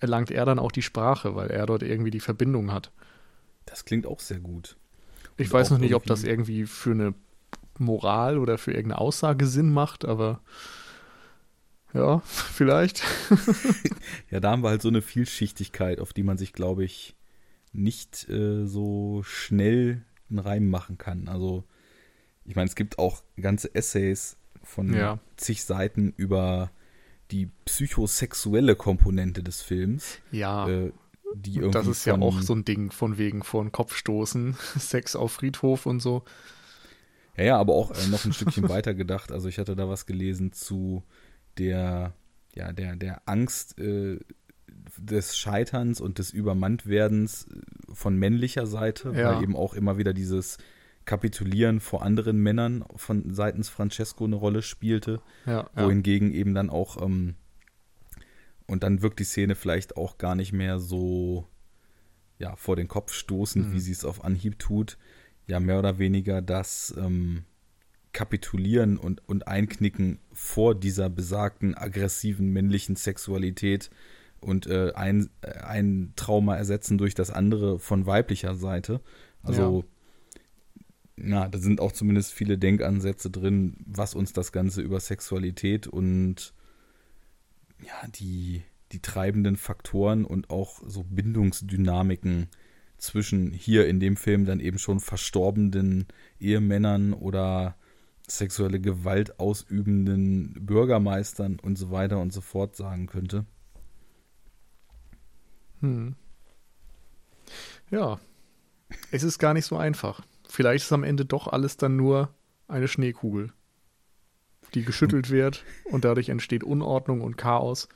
[0.00, 2.90] erlangt er dann auch die Sprache, weil er dort irgendwie die Verbindung hat.
[3.66, 4.76] Das klingt auch sehr gut.
[5.36, 7.14] Ich weiß noch nicht, ob das irgendwie für eine
[7.78, 10.40] Moral oder für irgendeine Aussage Sinn macht, aber
[11.92, 13.02] ja, vielleicht.
[14.30, 17.14] ja, da haben wir halt so eine Vielschichtigkeit, auf die man sich, glaube ich,
[17.72, 21.28] nicht äh, so schnell einen Reim machen kann.
[21.28, 21.64] Also,
[22.44, 25.18] ich meine, es gibt auch ganze Essays von ja.
[25.36, 26.70] zig Seiten über
[27.30, 30.18] die psychosexuelle Komponente des Films.
[30.30, 30.68] Ja.
[30.68, 30.92] Äh,
[31.34, 34.56] die irgendwie das ist ja auch so ein Ding von wegen vor den Kopf stoßen,
[34.78, 36.22] Sex auf Friedhof und so.
[37.36, 39.32] Ja, ja, aber auch äh, noch ein Stückchen weiter gedacht.
[39.32, 41.02] Also ich hatte da was gelesen zu
[41.58, 42.14] der,
[42.54, 44.18] ja, der, der Angst äh,
[44.98, 49.34] des Scheiterns und des Übermanntwerdens äh, von männlicher Seite, ja.
[49.36, 50.58] weil eben auch immer wieder dieses
[51.04, 55.20] Kapitulieren vor anderen Männern von seitens Francesco eine Rolle spielte.
[55.44, 55.86] Ja, ja.
[55.86, 57.34] Wohingegen eben dann auch, ähm,
[58.66, 61.46] und dann wirkt die Szene vielleicht auch gar nicht mehr so
[62.38, 63.72] ja, vor den Kopf stoßend, Mhm.
[63.72, 64.98] wie sie es auf Anhieb tut.
[65.46, 67.44] Ja, mehr oder weniger das ähm,
[68.12, 73.90] Kapitulieren und, und Einknicken vor dieser besagten aggressiven männlichen Sexualität
[74.40, 79.00] und äh, ein, äh, ein Trauma ersetzen durch das andere von weiblicher Seite.
[79.42, 79.84] Also,
[81.16, 81.48] ja.
[81.48, 86.54] da sind auch zumindest viele Denkansätze drin, was uns das Ganze über Sexualität und
[87.84, 92.48] ja, die, die treibenden Faktoren und auch so Bindungsdynamiken
[93.04, 96.06] zwischen hier in dem Film dann eben schon verstorbenen
[96.40, 97.76] Ehemännern oder
[98.26, 103.44] sexuelle Gewalt ausübenden Bürgermeistern und so weiter und so fort sagen könnte.
[105.80, 106.16] Hm.
[107.90, 108.18] Ja,
[109.10, 110.22] es ist gar nicht so einfach.
[110.48, 112.32] Vielleicht ist am Ende doch alles dann nur
[112.66, 113.52] eine Schneekugel,
[114.72, 117.88] die geschüttelt wird und dadurch entsteht Unordnung und Chaos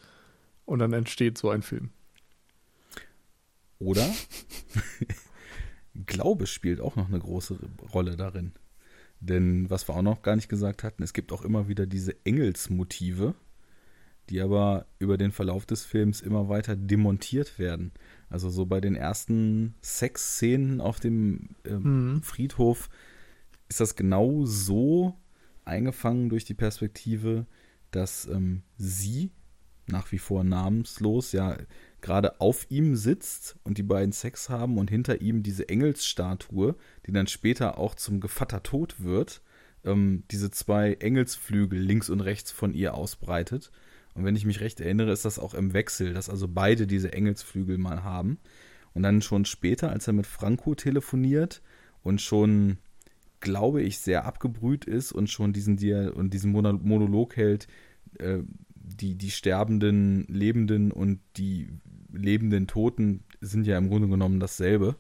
[0.67, 1.91] und dann entsteht so ein Film.
[3.79, 4.09] Oder
[6.07, 7.59] Glaube spielt auch noch eine große
[7.93, 8.53] Rolle darin.
[9.21, 12.15] Denn was wir auch noch gar nicht gesagt hatten, es gibt auch immer wieder diese
[12.25, 13.35] Engelsmotive,
[14.31, 17.93] die aber über den Verlauf des Films immer weiter demontiert werden.
[18.31, 22.23] Also so bei den ersten Sexszenen auf dem ähm, Mhm.
[22.23, 22.89] Friedhof
[23.69, 25.15] ist das genau so
[25.65, 27.47] eingefangen durch die Perspektive,
[27.91, 29.31] dass ähm, sie
[29.87, 31.57] nach wie vor namenslos ja
[32.01, 36.77] gerade auf ihm sitzt und die beiden Sex haben und hinter ihm diese Engelsstatue,
[37.07, 39.43] die dann später auch zum Gevatter Tod wird,
[39.85, 43.71] ähm, diese zwei Engelsflügel links und rechts von ihr ausbreitet.
[44.15, 47.13] Und wenn ich mich recht erinnere, ist das auch im Wechsel, dass also beide diese
[47.13, 48.39] Engelsflügel mal haben.
[48.95, 51.63] Und dann schon später, als er mit Franco telefoniert
[52.03, 52.79] und schon,
[53.41, 57.69] glaube ich, sehr abgebrüht ist und schon diesen, Dia und diesen Mono- Monolog hält,
[58.19, 58.39] äh,
[58.89, 61.69] die, die sterbenden Lebenden und die
[62.13, 64.97] lebenden Toten sind ja im Grunde genommen dasselbe.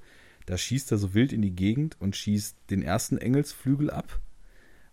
[0.46, 4.20] Da schießt er so wild in die Gegend und schießt den ersten Engelsflügel ab.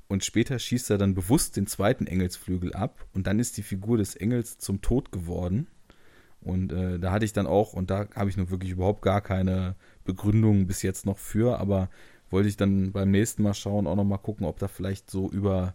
[0.08, 3.08] Und später schießt er dann bewusst den zweiten Engelsflügel ab.
[3.14, 5.68] Und dann ist die Figur des Engels zum Tod geworden.
[6.41, 9.22] Und äh, da hatte ich dann auch, und da habe ich nun wirklich überhaupt gar
[9.22, 11.89] keine Begründung bis jetzt noch für, aber
[12.30, 15.74] wollte ich dann beim nächsten Mal schauen, auch nochmal gucken, ob da vielleicht so über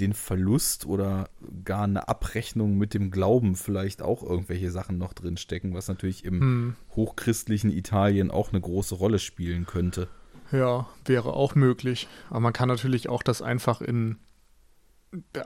[0.00, 1.28] den Verlust oder
[1.64, 6.24] gar eine Abrechnung mit dem Glauben vielleicht auch irgendwelche Sachen noch drin stecken, was natürlich
[6.24, 6.76] im Hm.
[6.96, 10.08] hochchristlichen Italien auch eine große Rolle spielen könnte.
[10.52, 12.08] Ja, wäre auch möglich.
[12.30, 14.16] Aber man kann natürlich auch das einfach in,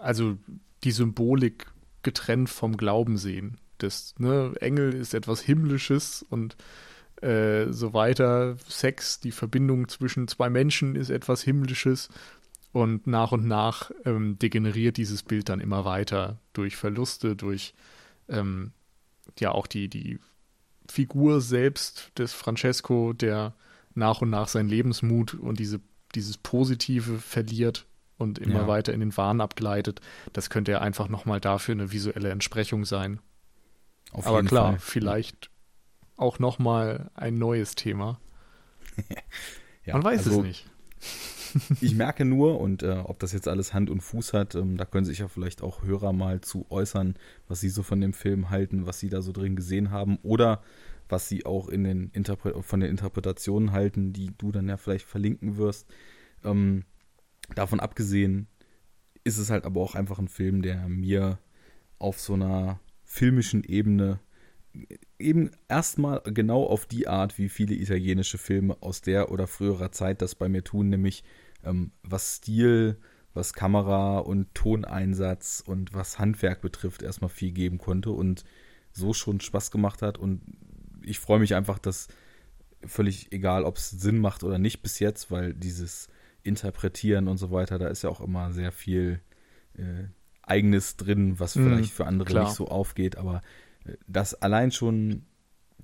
[0.01, 0.37] also
[0.85, 1.67] die Symbolik
[2.03, 3.59] getrennt vom Glauben sehen.
[3.79, 6.57] Das, ne, Engel ist etwas Himmlisches und
[7.21, 8.57] äh, so weiter.
[8.69, 12.09] Sex, die Verbindung zwischen zwei Menschen ist etwas Himmlisches.
[12.73, 17.75] Und nach und nach ähm, degeneriert dieses Bild dann immer weiter durch Verluste, durch
[18.29, 18.73] ähm,
[19.39, 20.19] ja auch die, die
[20.91, 23.55] Figur selbst des Francesco, der
[23.95, 25.81] nach und nach seinen Lebensmut und diese,
[26.15, 28.67] dieses Positive verliert und immer Ja.
[28.69, 30.01] weiter in den Wahn abgleitet.
[30.33, 33.21] Das könnte ja einfach nochmal dafür eine visuelle Entsprechung sein.
[34.13, 34.79] Auf Aber klar, Fall.
[34.79, 35.51] vielleicht
[36.17, 38.19] auch nochmal ein neues Thema.
[39.85, 40.67] Ja, Man weiß also es nicht.
[41.81, 44.85] Ich merke nur, und äh, ob das jetzt alles Hand und Fuß hat, ähm, da
[44.85, 47.15] können sich ja vielleicht auch Hörer mal zu äußern,
[47.49, 50.63] was sie so von dem Film halten, was sie da so drin gesehen haben oder
[51.09, 52.11] was sie auch in den
[52.63, 55.87] von den Interpretationen halten, die du dann ja vielleicht verlinken wirst.
[56.45, 56.85] Ähm,
[57.55, 58.47] davon abgesehen
[59.25, 61.39] ist es halt aber auch einfach ein Film, der mir
[61.99, 64.21] auf so einer filmischen Ebene
[65.19, 70.23] eben erstmal genau auf die Art, wie viele italienische Filme aus der oder früherer Zeit
[70.23, 71.23] das bei mir tun, nämlich
[71.65, 72.99] ähm, was Stil,
[73.35, 78.45] was Kamera und Toneinsatz und was Handwerk betrifft, erstmal viel geben konnte und
[78.93, 80.19] so schon Spaß gemacht hat.
[80.19, 80.43] Und
[81.03, 82.09] ich freue mich einfach, dass
[82.85, 86.09] völlig egal, ob es Sinn macht oder nicht bis jetzt, weil dieses
[86.43, 89.21] Interpretieren und so weiter, da ist ja auch immer sehr viel
[89.75, 90.05] äh,
[90.43, 92.45] Eigenes drin, was Mhm, vielleicht für andere klar.
[92.45, 93.43] nicht so aufgeht, aber
[93.85, 95.25] äh, dass allein schon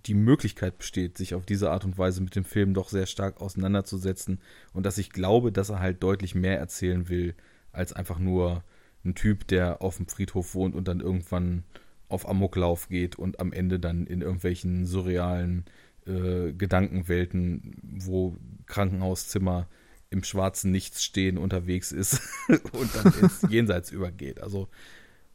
[0.09, 3.41] die Möglichkeit besteht, sich auf diese Art und Weise mit dem Film doch sehr stark
[3.41, 4.41] auseinanderzusetzen
[4.73, 7.35] und dass ich glaube, dass er halt deutlich mehr erzählen will,
[7.73, 8.65] als einfach nur
[9.05, 11.65] ein Typ, der auf dem Friedhof wohnt und dann irgendwann
[12.09, 15.67] auf Amoklauf geht und am Ende dann in irgendwelchen surrealen
[16.07, 19.69] äh, Gedankenwelten, wo Krankenhauszimmer
[20.11, 24.41] im schwarzen Nichts stehen unterwegs ist und dann ins Jenseits übergeht.
[24.41, 24.69] Also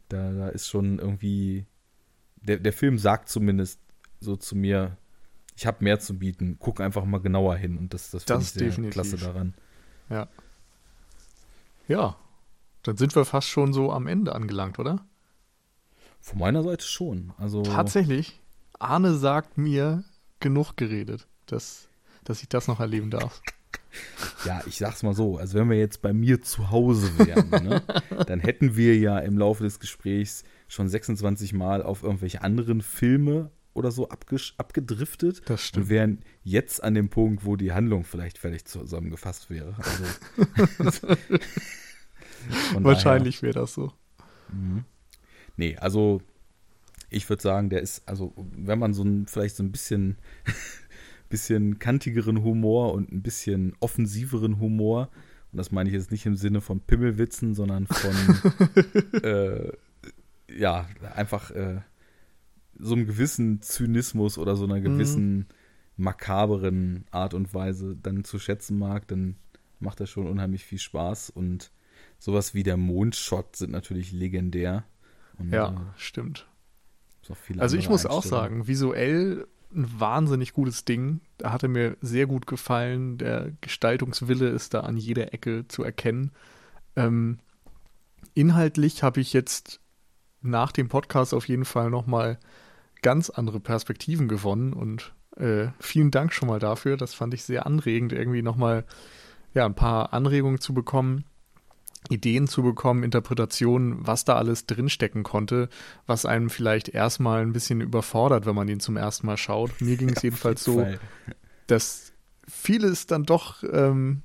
[0.09, 1.67] da, da ist schon irgendwie,
[2.41, 3.79] der, der Film sagt zumindest
[4.23, 4.97] so zu mir,
[5.55, 8.55] ich habe mehr zu bieten, guck einfach mal genauer hin und das, das finde Das
[8.55, 9.53] ich sehr klasse daran.
[10.09, 10.27] Ja.
[11.87, 12.15] Ja.
[12.83, 15.05] Dann sind wir fast schon so am Ende angelangt, oder?
[16.19, 17.33] Von meiner Seite schon.
[17.37, 18.41] Also Tatsächlich.
[18.79, 20.03] Arne sagt mir
[20.39, 21.87] genug geredet, dass,
[22.23, 23.41] dass ich das noch erleben darf.
[24.43, 27.83] Ja, ich sag's mal so, also wenn wir jetzt bei mir zu Hause wären, ne,
[28.27, 33.51] dann hätten wir ja im Laufe des Gesprächs schon 26 Mal auf irgendwelche anderen Filme
[33.73, 35.41] oder so abgedriftet.
[35.45, 35.85] Das stimmt.
[35.85, 39.75] Und wären jetzt an dem Punkt, wo die Handlung vielleicht völlig zusammengefasst wäre.
[40.79, 41.07] Also,
[42.83, 43.93] Wahrscheinlich wäre das so.
[44.51, 44.83] Mhm.
[45.57, 46.21] Nee, also
[47.09, 50.17] ich würde sagen, der ist, also wenn man so ein, vielleicht so ein bisschen,
[51.29, 55.09] bisschen kantigeren Humor und ein bisschen offensiveren Humor,
[55.51, 59.71] und das meine ich jetzt nicht im Sinne von Pimmelwitzen, sondern von, äh,
[60.49, 61.81] ja, einfach äh,
[62.83, 64.83] so einem gewissen Zynismus oder so einer mhm.
[64.83, 65.45] gewissen mhm.
[65.97, 69.35] makaberen Art und Weise dann zu schätzen mag, dann
[69.79, 71.71] macht das schon unheimlich viel Spaß und
[72.19, 74.85] sowas wie der Mondshot sind natürlich legendär.
[75.37, 76.47] Und, ja, äh, stimmt.
[77.57, 81.21] Also ich muss auch sagen, visuell ein wahnsinnig gutes Ding.
[81.37, 83.17] Da hatte mir sehr gut gefallen.
[83.17, 86.31] Der Gestaltungswille ist da an jeder Ecke zu erkennen.
[86.95, 87.39] Ähm,
[88.33, 89.79] inhaltlich habe ich jetzt
[90.41, 92.39] nach dem Podcast auf jeden Fall nochmal
[93.03, 96.97] ganz andere Perspektiven gewonnen und äh, vielen Dank schon mal dafür.
[96.97, 98.85] Das fand ich sehr anregend, irgendwie nochmal
[99.53, 101.25] ja, ein paar Anregungen zu bekommen.
[102.09, 105.69] Ideen zu bekommen, Interpretationen, was da alles drinstecken konnte,
[106.05, 109.79] was einem vielleicht erstmal ein bisschen überfordert, wenn man ihn zum ersten Mal schaut.
[109.79, 110.99] Mir ging es ja, jedenfalls so, Fall.
[111.67, 112.11] dass
[112.45, 114.21] vieles dann doch ähm,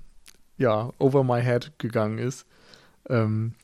[0.56, 2.46] ja over my head gegangen ist.
[3.08, 3.54] Ähm,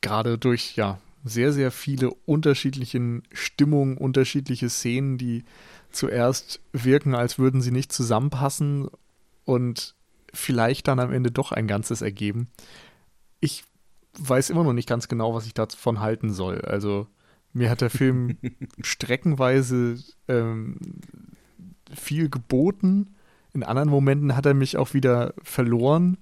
[0.00, 5.44] Gerade durch ja sehr, sehr viele unterschiedliche Stimmungen, unterschiedliche Szenen, die
[5.90, 8.88] zuerst wirken, als würden sie nicht zusammenpassen
[9.44, 9.94] und
[10.32, 12.48] vielleicht dann am Ende doch ein Ganzes ergeben.
[13.40, 13.64] Ich
[14.18, 16.60] weiß immer noch nicht ganz genau, was ich davon halten soll.
[16.62, 17.06] Also
[17.52, 18.36] mir hat der Film
[18.82, 19.96] streckenweise
[20.28, 20.76] ähm,
[21.92, 23.14] viel geboten.
[23.54, 26.18] In anderen Momenten hat er mich auch wieder verloren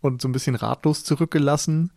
[0.00, 1.90] und so ein bisschen ratlos zurückgelassen.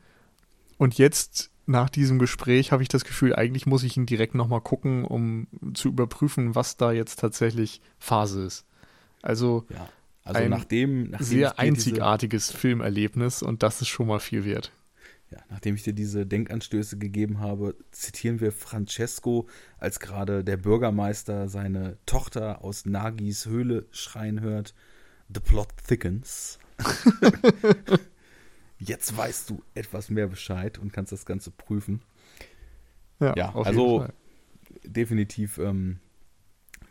[0.78, 4.61] Und jetzt nach diesem Gespräch habe ich das Gefühl, eigentlich muss ich ihn direkt nochmal
[4.61, 8.66] gucken, um zu überprüfen, was da jetzt tatsächlich Phase ist.
[9.22, 9.88] Also ja.
[10.26, 14.72] Also ein nachdem, nachdem sehr einzigartiges diese, Filmerlebnis und das ist schon mal viel wert.
[15.32, 19.47] Ja, nachdem ich dir diese Denkanstöße gegeben habe, zitieren wir Francesco,
[19.80, 24.74] als gerade der Bürgermeister seine Tochter aus Nagis Höhle schreien hört:
[25.34, 26.59] The plot thickens.
[28.86, 32.01] Jetzt weißt du etwas mehr Bescheid und kannst das Ganze prüfen.
[33.19, 34.07] Ja, ja also
[34.84, 35.99] definitiv ähm,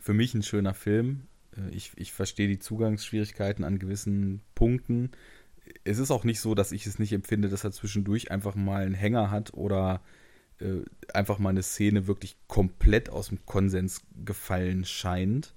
[0.00, 1.26] für mich ein schöner Film.
[1.56, 5.10] Äh, ich, ich verstehe die Zugangsschwierigkeiten an gewissen Punkten.
[5.84, 8.84] Es ist auch nicht so, dass ich es nicht empfinde, dass er zwischendurch einfach mal
[8.84, 10.00] einen Hänger hat oder
[10.60, 10.82] äh,
[11.12, 15.54] einfach mal eine Szene wirklich komplett aus dem Konsens gefallen scheint.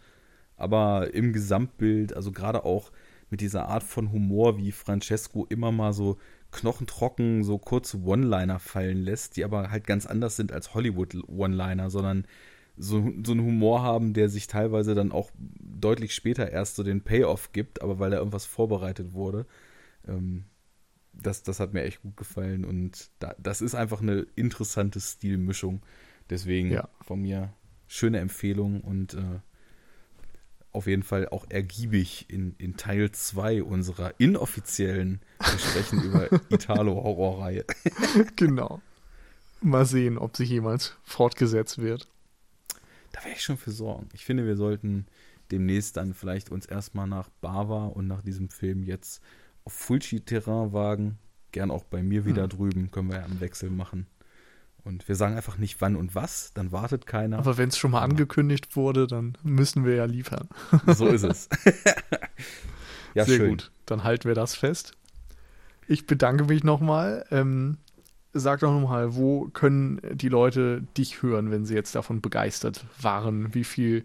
[0.57, 2.91] Aber im Gesamtbild, also gerade auch
[3.30, 6.17] mit dieser Art von Humor, wie Francesco immer mal so
[6.51, 12.26] knochentrocken so kurze One-Liner fallen lässt, die aber halt ganz anders sind als Hollywood-One-Liner, sondern
[12.78, 17.01] so, so einen Humor haben, der sich teilweise dann auch deutlich später erst so den
[17.01, 19.45] Payoff gibt, aber weil da irgendwas vorbereitet wurde.
[20.07, 20.45] Ähm,
[21.13, 25.82] das, das hat mir echt gut gefallen und da, das ist einfach eine interessante Stilmischung.
[26.30, 26.89] Deswegen ja.
[27.01, 27.53] von mir
[27.88, 29.39] schöne Empfehlung und äh,
[30.76, 37.65] auf jeden Fall auch ergiebig in, in Teil 2 unserer inoffiziellen Besprechen über Italo-Horrorreihe.
[38.36, 38.82] genau.
[39.62, 42.08] Mal sehen, ob sich jemals fortgesetzt wird.
[43.12, 44.09] Da werde ich schon für sorgen.
[44.13, 45.08] Ich finde, wir sollten
[45.51, 49.21] demnächst dann vielleicht uns erstmal nach Bava und nach diesem Film jetzt
[49.63, 51.17] auf Fulci-Terrain wagen.
[51.51, 52.50] Gern auch bei mir wieder hm.
[52.50, 52.91] drüben.
[52.91, 54.08] Können wir ja einen Wechsel machen.
[54.86, 57.39] Und wir sagen einfach nicht wann und was, dann wartet keiner.
[57.39, 60.47] Aber wenn es schon mal Aber angekündigt wurde, dann müssen wir ja liefern.
[60.86, 61.49] So ist es.
[63.16, 63.49] ja, Sehr schön.
[63.49, 63.71] gut.
[63.87, 64.93] Dann halten wir das fest.
[65.87, 67.25] Ich bedanke mich nochmal.
[67.32, 67.78] Ähm,
[68.32, 73.55] sag doch nochmal, wo können die Leute dich hören, wenn sie jetzt davon begeistert waren,
[73.55, 74.03] wie viel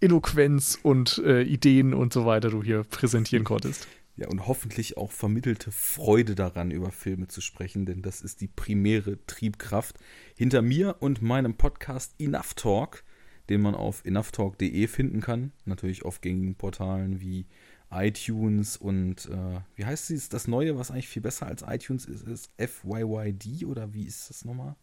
[0.00, 3.88] Eloquenz und äh, Ideen und so weiter du hier präsentieren konntest.
[4.16, 8.48] Ja, und hoffentlich auch vermittelte Freude daran, über Filme zu sprechen, denn das ist die
[8.48, 9.98] primäre Triebkraft
[10.34, 13.04] hinter mir und meinem Podcast Enough Talk,
[13.50, 15.52] den man auf enoughtalk.de finden kann.
[15.66, 17.46] Natürlich auf gängigen Portalen wie
[17.90, 22.26] iTunes und äh, wie heißt es, das Neue, was eigentlich viel besser als iTunes ist,
[22.26, 24.76] ist FYYD oder wie ist das nochmal?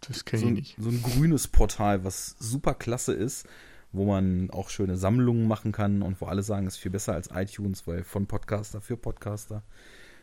[0.00, 0.76] Das kenne so, ich nicht.
[0.78, 3.46] So ein grünes Portal, was super klasse ist,
[3.92, 7.14] wo man auch schöne Sammlungen machen kann und wo alle sagen, es ist viel besser
[7.14, 9.62] als iTunes, weil von Podcaster für Podcaster.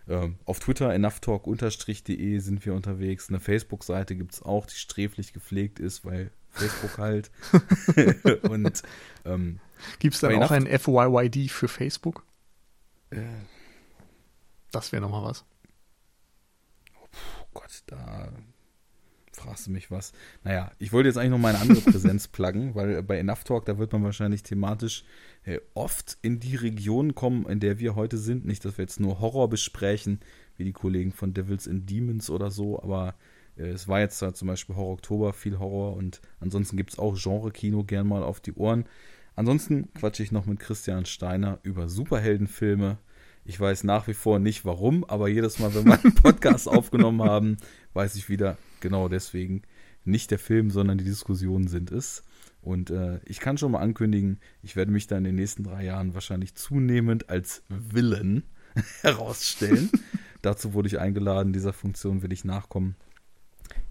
[0.07, 3.27] Ähm, auf Twitter enoughtalk-de sind wir unterwegs.
[3.27, 7.29] Eine Facebook-Seite gibt es auch, die sträflich gepflegt ist, weil Facebook halt.
[8.49, 8.83] und
[9.25, 9.59] ähm,
[9.99, 12.25] gibt es dann auch ein FYYD für Facebook?
[13.09, 13.23] Äh,
[14.71, 15.45] das wäre nochmal was.
[17.41, 18.31] Oh Gott, da
[19.37, 20.13] fragst du mich was.
[20.43, 23.77] Naja, ich wollte jetzt eigentlich noch meine andere Präsenz pluggen, weil bei Enough Talk, da
[23.77, 25.03] wird man wahrscheinlich thematisch
[25.45, 28.45] äh, oft in die Region kommen, in der wir heute sind.
[28.45, 30.19] Nicht, dass wir jetzt nur Horror besprechen,
[30.57, 33.15] wie die Kollegen von Devils and Demons oder so, aber
[33.57, 36.99] äh, es war jetzt da zum Beispiel Horror Oktober, viel Horror und ansonsten gibt es
[36.99, 38.85] auch Genre-Kino gern mal auf die Ohren.
[39.35, 42.97] Ansonsten quatsche ich noch mit Christian Steiner über Superheldenfilme.
[43.45, 47.21] Ich weiß nach wie vor nicht warum, aber jedes Mal, wenn wir einen Podcast aufgenommen
[47.21, 47.57] haben,
[47.93, 49.63] weiß ich wieder, genau deswegen,
[50.05, 52.23] nicht der Film, sondern die Diskussionen sind es.
[52.61, 55.85] Und äh, ich kann schon mal ankündigen, ich werde mich da in den nächsten drei
[55.85, 58.43] Jahren wahrscheinlich zunehmend als Willen
[59.01, 59.89] herausstellen.
[60.41, 62.95] Dazu wurde ich eingeladen, dieser Funktion will ich nachkommen.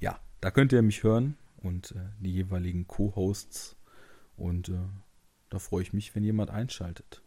[0.00, 3.76] Ja, da könnt ihr mich hören und äh, die jeweiligen Co-Hosts.
[4.36, 4.78] Und äh,
[5.48, 7.22] da freue ich mich, wenn jemand einschaltet.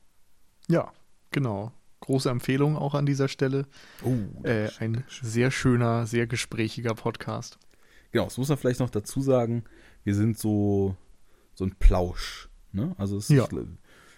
[0.68, 0.92] Ja,
[1.32, 1.72] genau.
[2.02, 3.66] Große Empfehlung auch an dieser Stelle.
[4.04, 7.60] Oh, äh, ein sehr schöner, sehr gesprächiger Podcast.
[8.12, 9.64] Genau, das muss man vielleicht noch dazu sagen.
[10.04, 10.96] Wir sind so,
[11.54, 12.50] so ein Plausch.
[12.72, 12.96] Ne?
[12.98, 13.48] Also es, ja.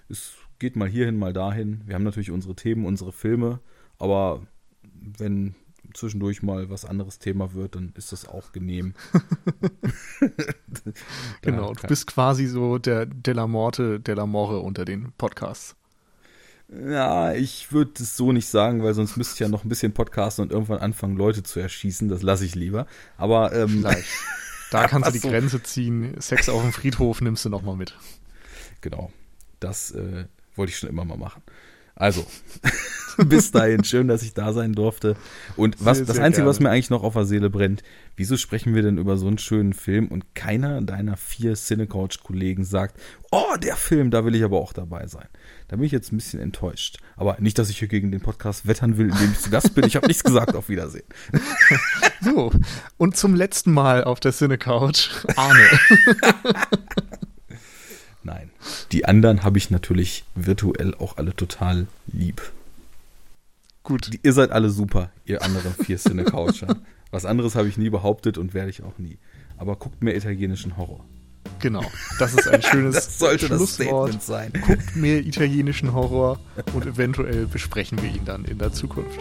[0.10, 1.82] es geht mal hierhin, mal dahin.
[1.86, 3.60] Wir haben natürlich unsere Themen, unsere Filme,
[3.98, 4.46] aber
[4.94, 5.56] wenn
[5.94, 8.94] zwischendurch mal was anderes Thema wird, dann ist das auch genehm.
[11.42, 15.76] genau, du bist quasi so der Della Morte, Della More unter den Podcasts.
[16.72, 19.94] Ja, ich würde es so nicht sagen, weil sonst müsste ich ja noch ein bisschen
[19.94, 22.08] podcasten und irgendwann anfangen, Leute zu erschießen.
[22.08, 22.88] Das lasse ich lieber.
[23.18, 23.86] Aber ähm.
[24.72, 25.30] Da kannst du die so.
[25.30, 26.16] Grenze ziehen.
[26.20, 27.98] Sex auf dem Friedhof nimmst du nochmal mit.
[28.80, 29.12] Genau.
[29.60, 30.26] Das äh,
[30.56, 31.44] wollte ich schon immer mal machen.
[32.02, 32.26] Also,
[33.28, 35.16] bis dahin, schön, dass ich da sein durfte.
[35.56, 36.50] Und was, sehr, das sehr Einzige, gerne.
[36.50, 37.84] was mir eigentlich noch auf der Seele brennt,
[38.16, 43.00] wieso sprechen wir denn über so einen schönen Film und keiner deiner vier Cinecouch-Kollegen sagt,
[43.30, 45.28] oh, der Film, da will ich aber auch dabei sein.
[45.68, 46.98] Da bin ich jetzt ein bisschen enttäuscht.
[47.18, 49.86] Aber nicht, dass ich hier gegen den Podcast wettern will, indem ich zu Gast bin.
[49.86, 51.06] Ich habe nichts gesagt, auf Wiedersehen.
[52.22, 52.52] So,
[52.98, 55.70] und zum letzten Mal auf der Cinecouch, Arne.
[58.92, 62.42] Die anderen habe ich natürlich virtuell auch alle total lieb.
[63.84, 64.12] Gut.
[64.22, 66.78] Ihr seid alle super, ihr anderen vier Cinecoucher.
[67.12, 69.18] Was anderes habe ich nie behauptet und werde ich auch nie.
[69.58, 71.04] Aber guckt mehr italienischen Horror.
[71.60, 71.84] Genau,
[72.20, 74.16] das ist ein schönes das sollte Schlusswort.
[74.16, 74.54] Das sein.
[74.66, 76.40] Guckt mehr italienischen Horror
[76.74, 79.20] und eventuell besprechen wir ihn dann in der Zukunft.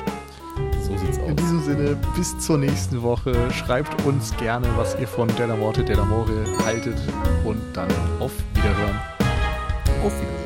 [0.82, 1.28] So sieht's aus.
[1.28, 3.34] In diesem Sinne, bis zur nächsten Woche.
[3.52, 6.98] Schreibt uns gerne, was ihr von Della Morte, Della More haltet
[7.44, 7.90] und dann
[8.20, 9.19] auf Wiederhören.
[10.02, 10.39] Auf Wiedersehen.